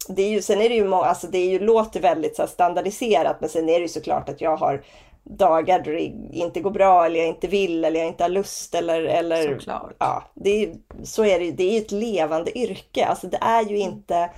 [0.08, 3.36] det är ju, sen är det ju, alltså det är ju, låter väldigt så standardiserat
[3.40, 4.84] men sen är det ju såklart att jag har
[5.24, 6.02] dagar då det
[6.32, 9.02] inte går bra eller jag inte vill eller jag inte har lust eller...
[9.02, 9.94] eller Såklart.
[9.98, 13.06] Ja, det är, så är det Det är ju ett levande yrke.
[13.06, 14.30] Alltså det är ju inte...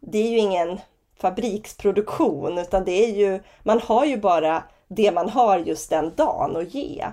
[0.00, 0.80] Det är ju ingen
[1.16, 3.40] fabriksproduktion utan det är ju...
[3.62, 7.06] Man har ju bara det man har just den dagen att ge.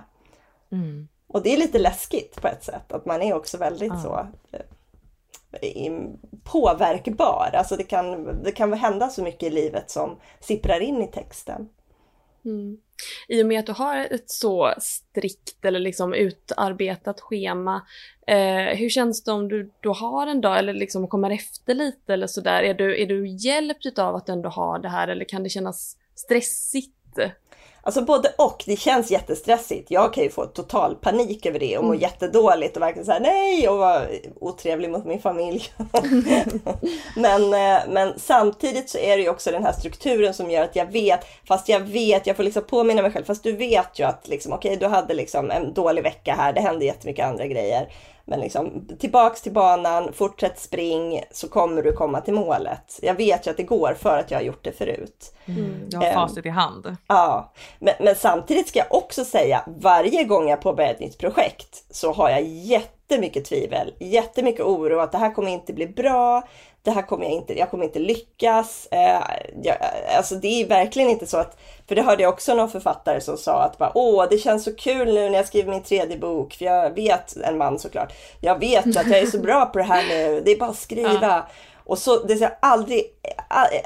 [0.72, 1.08] Mm.
[1.26, 4.00] Och det är lite läskigt på ett sätt att man är också väldigt ja.
[4.00, 4.26] så
[4.56, 5.92] eh,
[6.44, 7.50] påverkbar.
[7.54, 11.68] Alltså det kan, det kan hända så mycket i livet som sipprar in i texten.
[12.44, 12.78] Mm.
[13.28, 17.86] I och med att du har ett så strikt eller liksom utarbetat schema,
[18.26, 22.14] eh, hur känns det om du då har en dag eller liksom kommer efter lite
[22.14, 22.62] eller sådär?
[22.62, 25.48] Är du, är du hjälpt av att du ändå har det här eller kan det
[25.48, 27.18] kännas stressigt?
[27.90, 28.62] Alltså både och.
[28.66, 29.90] Det känns jättestressigt.
[29.90, 32.02] Jag kan ju få total panik över det och må mm.
[32.02, 34.02] jättedåligt och verkligen säga nej och vara
[34.40, 35.62] otrevlig mot min familj.
[37.16, 40.76] men, eh, men samtidigt så är det ju också den här strukturen som gör att
[40.76, 44.04] jag vet, fast jag vet, jag får liksom påminna mig själv, fast du vet ju
[44.04, 47.46] att liksom, okej, okay, du hade liksom en dålig vecka här, det hände jättemycket andra
[47.46, 47.88] grejer.
[48.30, 52.98] Men liksom tillbaks till banan, fortsätt spring så kommer du komma till målet.
[53.02, 55.34] Jag vet ju att det går för att jag har gjort det förut.
[55.44, 55.88] Mm.
[55.90, 56.96] Jag har facit i hand.
[57.06, 61.84] Ja, men, men, samtidigt ska jag också säga varje gång jag påbörjar ett nytt projekt
[61.90, 66.42] så har jag jättemycket tvivel, jättemycket oro att det här kommer inte bli bra
[66.82, 68.88] det här kommer jag inte, jag kommer inte lyckas.
[68.90, 69.20] Eh,
[69.62, 69.76] jag,
[70.16, 71.56] alltså det är verkligen inte så att,
[71.88, 74.74] för det hörde jag också någon författare som sa att bara, åh, det känns så
[74.74, 78.58] kul nu när jag skriver min tredje bok, för jag vet, en man såklart, jag
[78.58, 81.18] vet att jag är så bra på det här nu, det är bara att skriva.
[81.22, 81.46] Ja.
[81.84, 83.04] Och så, det är aldrig,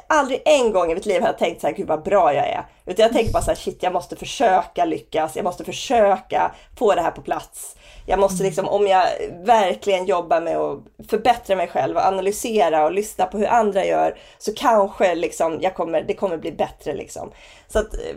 [0.06, 2.46] aldrig en gång i mitt liv har jag tänkt så här, gud vad bra jag
[2.46, 2.66] är.
[2.86, 6.94] Utan jag tänker bara så här, shit jag måste försöka lyckas, jag måste försöka få
[6.94, 7.76] det här på plats.
[8.06, 8.46] Jag måste Mm.
[8.46, 9.06] liksom, om jag
[9.44, 10.78] verkligen jobbar med att
[11.08, 15.74] förbättra mig själv och analysera och lyssna på hur andra gör så kanske liksom jag
[15.74, 17.30] kommer, det kommer bli bättre liksom.
[17.68, 18.16] Så att, eh,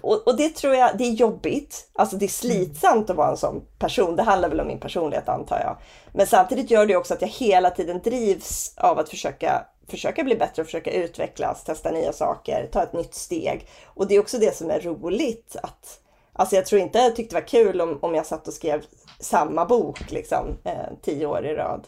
[0.00, 1.90] och, och det tror jag, det är jobbigt.
[1.92, 4.16] Alltså det är slitsamt att vara en sån person.
[4.16, 5.76] Det handlar väl om min personlighet antar jag.
[6.12, 10.36] Men samtidigt gör det också att jag hela tiden drivs av att försöka försöka bli
[10.36, 13.68] bättre och försöka utvecklas, testa nya saker, ta ett nytt steg.
[13.84, 15.56] Och det är också det som är roligt.
[15.62, 16.00] Att,
[16.32, 18.82] alltså jag tror inte jag tyckte det var kul om, om jag satt och skrev
[19.20, 21.86] samma bok liksom, eh, tio år i rad.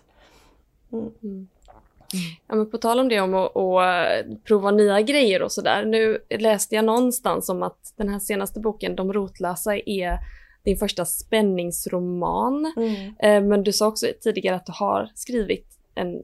[2.48, 5.84] Ja, men på tal om det om att, att prova nya grejer och sådär.
[5.84, 10.18] Nu läste jag någonstans om att den här senaste boken, De rotlösa, är
[10.64, 12.72] din första spänningsroman.
[12.76, 13.14] Mm.
[13.18, 16.22] Eh, Men du sa också tidigare att du har skrivit en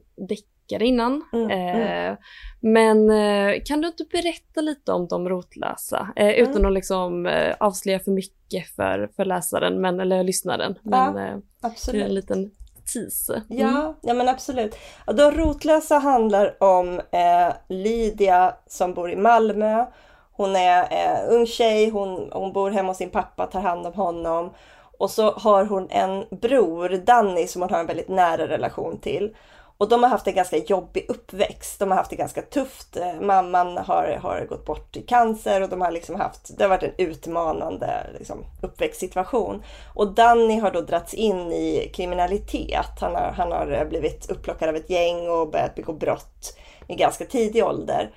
[0.69, 1.21] deckare innan.
[1.33, 2.17] Mm, Eh,
[2.59, 6.07] Men eh, kan du inte berätta lite om De rotlösa?
[6.15, 6.49] Eh, Mm.
[6.49, 10.75] Utan att liksom eh, avslöja för mycket för, för läsaren, men, eller lyssnaren.
[10.83, 12.05] Men eh, Absolut.
[12.05, 12.51] en liten
[12.93, 13.41] tease.
[13.49, 13.61] Mm.
[13.61, 14.75] Ja, ja men absolut.
[15.07, 19.85] Ja, de rotlösa handlar om eh, Lydia som bor i Malmö.
[20.31, 24.53] Hon är ung tjej, hon, hon bor hemma hos sin pappa, tar hand om honom.
[24.99, 29.35] Och så har hon en bror, Danny, som hon har en väldigt nära relation till.
[29.77, 31.79] Och de har haft en ganska jobbig uppväxt.
[31.79, 32.97] De har haft det ganska tufft.
[32.97, 36.69] Eh, mamman har, har gått bort i cancer och de har liksom haft, det har
[36.69, 39.63] varit en utmanande liksom, uppväxtsituation.
[39.93, 42.99] Och Danny har då dragits in i kriminalitet.
[43.01, 46.57] Han har, han har eh, blivit upplockad av ett gäng och börjat begå brott
[46.87, 48.11] i ganska tidig ålder.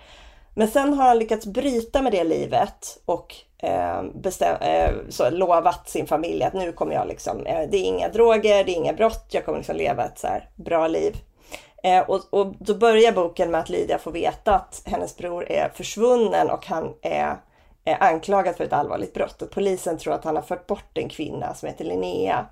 [0.54, 5.88] Men sen har han lyckats bryta med det livet och eh, bestäm, eh, så lovat
[5.88, 8.92] sin familj att nu kommer jag liksom, eh, det är inga droger, det är inga
[8.92, 11.16] brott, jag kommer liksom leva ett så här bra liv.
[11.82, 15.68] Eh, och, och då börjar boken med att Lydia får veta att hennes bror är
[15.68, 17.36] försvunnen och han är,
[17.84, 19.42] är anklagad för ett allvarligt brott.
[19.42, 22.46] Och polisen tror att han har fört bort en kvinna som heter Linnea.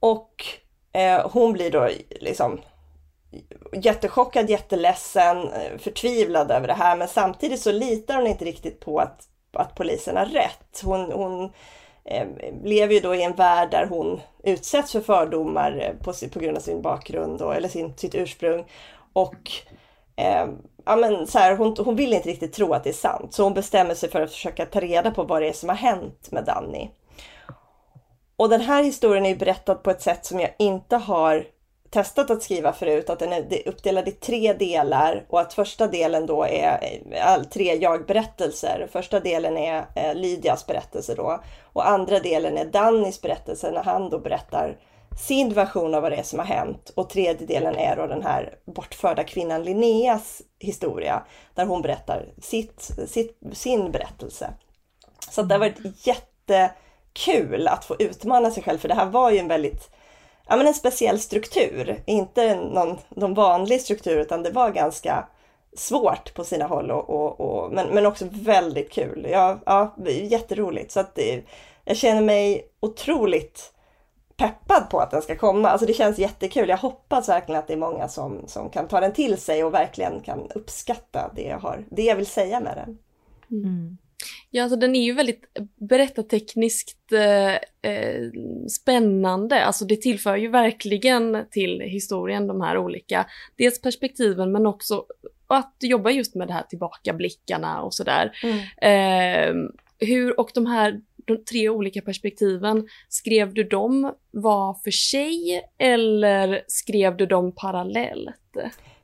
[0.00, 0.44] Och
[0.92, 1.88] eh, hon blir då
[2.20, 2.60] liksom
[3.72, 6.96] jättechockad, jätteledsen, eh, förtvivlad över det här.
[6.96, 10.80] Men samtidigt så litar hon inte riktigt på att, att polisen har rätt.
[10.84, 11.52] Hon, hon
[12.04, 12.26] Eh,
[12.64, 16.56] lever ju då i en värld där hon utsätts för fördomar eh, på, på grund
[16.56, 18.64] av sin bakgrund och, eller sin, sitt ursprung.
[19.12, 19.50] Och
[20.16, 20.46] eh,
[20.84, 23.34] ja, men så här, hon, hon vill inte riktigt tro att det är sant.
[23.34, 25.76] Så hon bestämmer sig för att försöka ta reda på vad det är som har
[25.76, 26.90] hänt med Danny.
[28.36, 31.46] Och den här historien är berättad på ett sätt som jag inte har
[31.92, 36.26] testat att skriva förut, att den är uppdelad i tre delar och att första delen
[36.26, 38.88] då är eh, all, tre jag-berättelser.
[38.92, 44.10] Första delen är eh, Lydias berättelse då och andra delen är Dannys berättelse när han
[44.10, 44.76] då berättar
[45.20, 48.22] sin version av vad det är som har hänt och tredje delen är då den
[48.22, 51.22] här bortförda kvinnan Linneas historia
[51.54, 54.54] där hon berättar sitt, sitt, sin berättelse.
[55.30, 59.38] Så det har varit jättekul att få utmana sig själv för det här var ju
[59.38, 59.90] en väldigt
[60.48, 62.02] ja, men en speciell struktur.
[62.06, 65.28] Inte någon, någon vanlig struktur utan det var ganska
[65.76, 69.26] svårt på sina håll och, och, och, men, men också väldigt kul.
[69.30, 70.92] Ja, ja, jätteroligt.
[70.92, 71.42] Så att det,
[71.84, 73.72] jag känner mig otroligt
[74.36, 75.68] peppad på att den ska komma.
[75.68, 76.68] Alltså det känns jättekul.
[76.68, 79.74] Jag hoppas verkligen att det är många som, som kan ta den till sig och
[79.74, 82.98] verkligen kan uppskatta det jag, har, det jag vill säga med den.
[83.50, 83.98] Mm.
[84.54, 85.44] Ja, alltså den är ju väldigt
[85.76, 87.54] berättartekniskt eh,
[87.92, 88.30] eh,
[88.68, 89.64] spännande.
[89.64, 93.26] Alltså det tillför ju verkligen till historien de här olika,
[93.56, 95.04] dels perspektiven men också
[95.46, 98.32] att jobba just med det här tillbakablickarna och sådär.
[98.82, 99.54] Eh,
[99.98, 106.62] hur, och de här de tre olika perspektiven, skrev du dem var för sig eller
[106.66, 108.56] skrev du dem parallellt?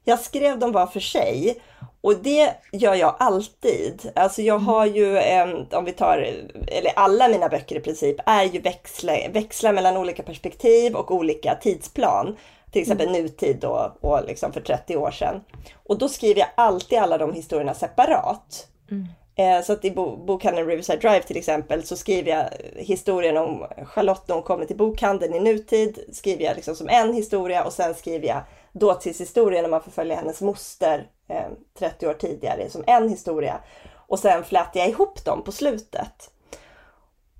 [0.05, 1.63] Jag skrev dem var för sig
[2.01, 4.11] och det gör jag alltid.
[4.15, 6.19] Alltså jag har ju, eh, om vi tar,
[6.69, 11.55] eller alla mina böcker i princip, är ju växla, växlar mellan olika perspektiv och olika
[11.55, 12.37] tidsplan.
[12.73, 15.41] Till exempel nutid då, och liksom för 30 år sedan.
[15.87, 18.67] Och då skriver jag alltid alla de historierna separat.
[19.37, 22.45] Eh, Så att i bo- bokhandeln Riverside Drive till exempel så skriver jag
[22.77, 25.99] historien om Charlotte när hon kommer till bokhandeln i nutid.
[26.13, 28.41] Skriver jag liksom som en historia och sen skriver jag
[28.73, 31.47] dåtidshistorien när man får följa hennes moster eh,
[31.79, 33.61] 30 år tidigare som en historia.
[34.09, 36.31] Och sen flätar jag ihop dem på slutet.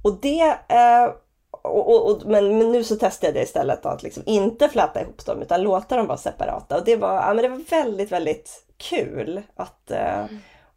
[0.03, 1.11] Och det eh,
[1.51, 5.01] och, och, och, men, men nu så testade jag det istället att liksom inte fläta
[5.03, 6.77] ihop dem utan låta dem vara separata.
[6.79, 10.25] Och det var, ja, men det var väldigt, väldigt kul att eh,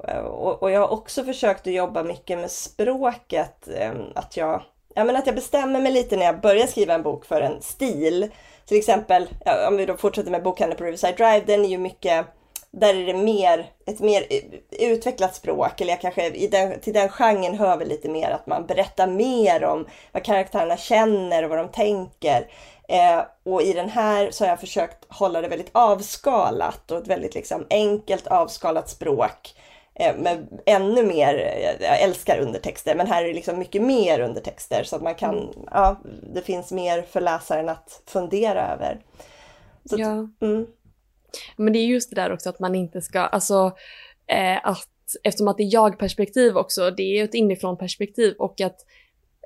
[0.08, 3.68] eh, och, och jag har också försökt att jobba mycket med språket.
[3.76, 4.62] eh, Att jag,
[4.96, 7.62] ja, men att jag bestämmer mig lite när jag börjar skriva en bok för en
[7.62, 8.32] stil.
[8.66, 11.78] Till exempel, ja, om vi då fortsätter med bokhandeln på Riverside Drive, den är ju
[11.78, 12.26] mycket
[12.72, 14.26] där är det mer, ett mer
[14.72, 18.48] utvecklat språk, eller jag kanske i den, till den genren hör vi lite mer att
[18.48, 22.48] man berättar mer om vad karaktärerna känner och vad de tänker.
[22.88, 27.08] Eh, och i den här så har jag försökt hålla det väldigt avskalat och ett
[27.08, 29.56] väldigt liksom enkelt avskalat språk.
[30.02, 31.34] Eh, med ännu mer,
[31.80, 35.38] jag älskar undertexter, men här är det liksom mycket mer undertexter så att man kan,
[35.38, 35.50] mm.
[35.72, 36.02] ja,
[36.34, 39.00] det finns mer för läsaren att fundera över.
[39.86, 40.08] Så ja.
[40.42, 40.68] mm.
[41.58, 43.72] Men det är just det där också att man inte ska, alltså
[44.28, 44.88] eh, att
[45.24, 48.86] eftersom att det är jag-perspektiv också, det är ett inifrån perspektiv och att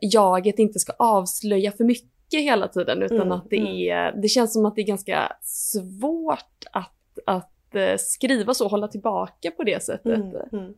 [0.02, 3.74] jaget inte ska avslöja för mycket hela tiden utan mm, att det mm.
[3.74, 8.88] är, det känns som att det är ganska svårt att, att eh, skriva så, hålla
[8.88, 10.06] tillbaka på det sättet.
[10.16, 10.74] Mm, mm.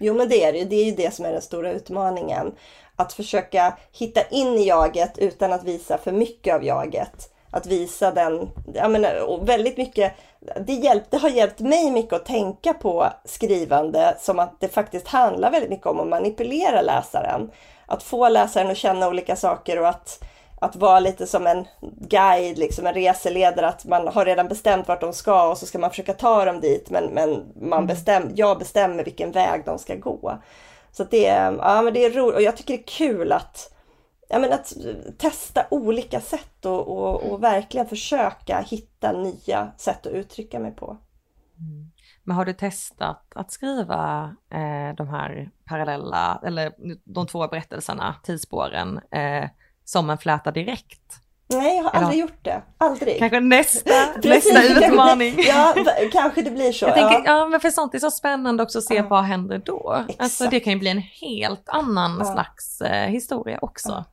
[0.00, 2.52] Jo men det är det det är ju det som är den stora utmaningen.
[2.96, 7.32] Att försöka hitta in i jaget utan att visa för mycket av jaget.
[7.50, 10.12] Att visa den, jag menar, och väldigt mycket,
[10.66, 15.08] det, hjälp, det har hjälpt mig mycket att tänka på skrivande som att det faktiskt
[15.08, 17.50] handlar väldigt mycket om att manipulera läsaren.
[17.86, 20.24] Att få läsaren att känna olika saker och att
[20.62, 21.66] att vara lite som en
[22.00, 25.78] guide, liksom en reseledare, att man har redan bestämt vart de ska och så ska
[25.78, 27.86] man försöka ta dem dit men, men man mm.
[27.86, 30.38] bestäm, jag bestämmer vilken väg de ska gå.
[30.92, 31.26] Så det,
[31.58, 33.74] ja, men det är roligt och jag tycker det är kul att,
[34.28, 34.72] ja, men att
[35.18, 40.86] testa olika sätt och, och, och verkligen försöka hitta nya sätt att uttrycka mig på.
[41.58, 41.90] Mm.
[42.24, 46.72] Men har du testat att skriva eh, de här parallella, eller
[47.04, 49.50] de två berättelserna, tidsspåren, eh,
[49.90, 51.00] som en fläta direkt?
[51.48, 52.62] Nej, jag har Eller, aldrig gjort det.
[52.78, 53.18] Aldrig.
[53.18, 53.90] Kanske nästa,
[54.24, 55.34] nästa utmaning.
[55.38, 55.74] ja,
[56.12, 56.86] kanske det blir så.
[56.86, 57.46] Jag tänker, ja.
[57.46, 59.06] men för sånt är så spännande också att se ja.
[59.10, 60.04] vad händer då.
[60.18, 62.32] Alltså det kan ju bli en helt annan ja.
[62.32, 64.04] slags eh, historia också.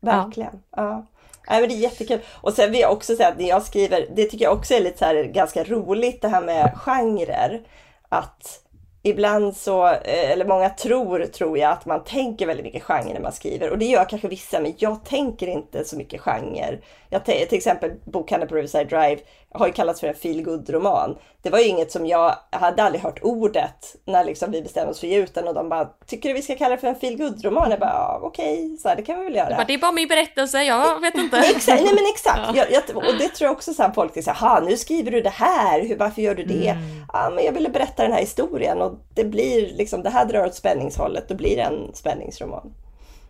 [0.00, 0.22] Ja.
[0.24, 0.62] Verkligen.
[0.76, 1.06] Ja.
[1.48, 2.20] Nej, men det är jättekul.
[2.40, 4.80] Och sen vill jag också säga att när jag skriver, det tycker jag också är
[4.80, 7.62] lite så här, ganska roligt det här med genrer.
[8.08, 8.65] Att
[9.08, 13.20] ibland så, eh, eller många tror, tror jag, att man tänker väldigt mycket genre när
[13.20, 13.70] man skriver.
[13.70, 16.78] Och det gör kanske vissa, men jag tänker inte så mycket genre.
[17.10, 19.18] Jag till exempel bokhandeln på Riverside Drive
[19.58, 22.82] har ju kallats för en feel roman Det var ju inget som jag, jag hade
[22.82, 25.84] aldrig hört ordet när liksom vi bestämde oss för ge ut den och de bara,
[26.06, 28.76] tycker du vi ska kalla det för en feel roman Jag bara, ja, okej, okay,
[28.76, 29.56] så här, det kan vi väl göra.
[29.56, 31.36] Bara, det är bara min berättelse, jag vet inte.
[31.56, 32.56] exakt, nej men exakt.
[32.56, 32.64] Ja.
[32.70, 35.20] Jag, jag, och det tror jag också så här, folk säger, ha nu skriver du
[35.20, 36.68] det här, Hur, varför gör du det?
[36.68, 37.04] Mm.
[37.12, 40.46] Ja, men jag ville berätta den här historien och det blir liksom, det här drar
[40.46, 42.74] åt spänningshållet, då blir det en spänningsroman.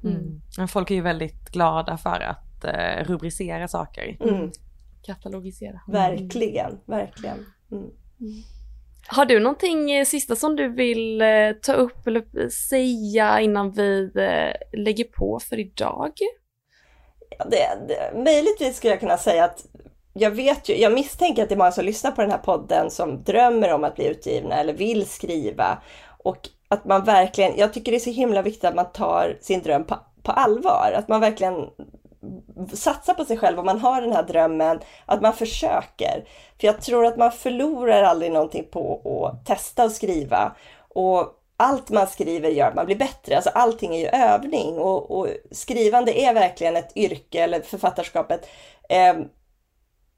[0.05, 0.41] Mm.
[0.57, 0.68] Mm.
[0.68, 4.16] Folk är ju väldigt glada för att eh, rubricera saker.
[4.20, 4.51] Mm
[5.07, 5.81] katalogisera.
[5.89, 5.93] Mm.
[5.93, 7.47] Verkligen, verkligen.
[7.73, 7.91] Mm.
[9.09, 14.11] Har du någonting eh, sista som du vill eh, ta upp eller säga innan vi
[14.15, 16.13] eh, lägger på för idag?
[17.39, 19.67] Ja, det, det, möjligtvis skulle jag kunna säga att
[20.13, 22.91] jag vet ju, jag misstänker att det är många som lyssnar på den här podden
[22.91, 25.83] som drömmer om att bli utgivna eller vill skriva.
[26.19, 29.63] Och att man verkligen, jag tycker det är så himla viktigt att man tar sin
[29.63, 30.93] dröm på, på allvar.
[30.97, 31.55] Att man verkligen
[32.72, 36.24] satsa på sig själv om man har den här drömmen, att man försöker.
[36.61, 40.57] För jag tror att man förlorar aldrig någonting på att testa att skriva.
[40.89, 43.37] Och allt man skriver gör att man blir bättre.
[43.37, 48.49] Alltså allting är ju övning och, och skrivande är verkligen ett yrke, eller författarskapet,
[48.89, 49.14] eh,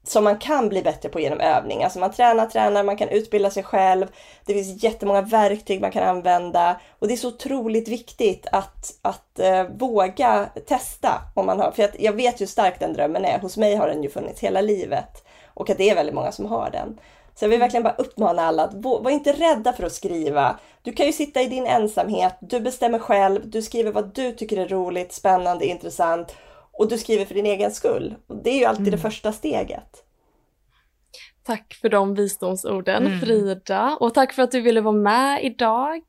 [0.03, 1.83] som man kan bli bättre på genom övning.
[1.83, 4.07] Alltså man tränar, tränar, man kan utbilda sig själv.
[4.45, 9.39] Det finns jättemånga verktyg man kan använda och det är så otroligt viktigt att, att
[9.39, 11.21] eh, våga testa.
[11.35, 13.39] Om man har, för att jag vet ju hur stark den drömmen är.
[13.39, 16.45] Hos mig har den ju funnits hela livet och att det är väldigt många som
[16.45, 16.99] har den.
[17.35, 20.59] Så jag vill verkligen bara uppmana alla att var inte rädda för att skriva.
[20.81, 24.57] Du kan ju sitta i din ensamhet, du bestämmer själv, du skriver vad du tycker
[24.57, 26.35] är roligt, spännande, intressant
[26.79, 28.15] och du skriver för din egen skull.
[28.27, 28.91] Och det är ju alltid mm.
[28.91, 30.03] det första steget.
[31.43, 33.19] Tack för de visdomsorden mm.
[33.19, 36.01] Frida och tack för att du ville vara med idag.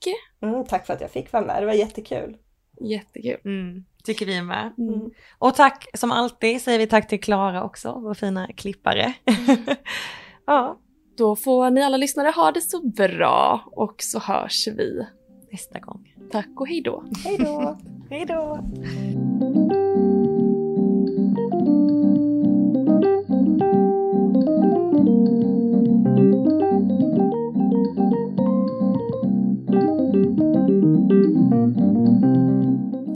[0.43, 2.37] Mm, tack för att jag fick vara med, det var jättekul.
[2.81, 3.41] Jättekul.
[3.45, 4.73] Mm, tycker vi med.
[4.79, 5.11] Mm.
[5.39, 9.13] Och tack som alltid säger vi tack till Klara också, vår fina klippare.
[10.47, 10.79] ja.
[11.17, 15.07] Då får ni alla lyssnare ha det så bra och så hörs vi
[15.53, 16.15] nästa gång.
[16.33, 17.05] Tack och hej då.
[17.25, 17.39] Hej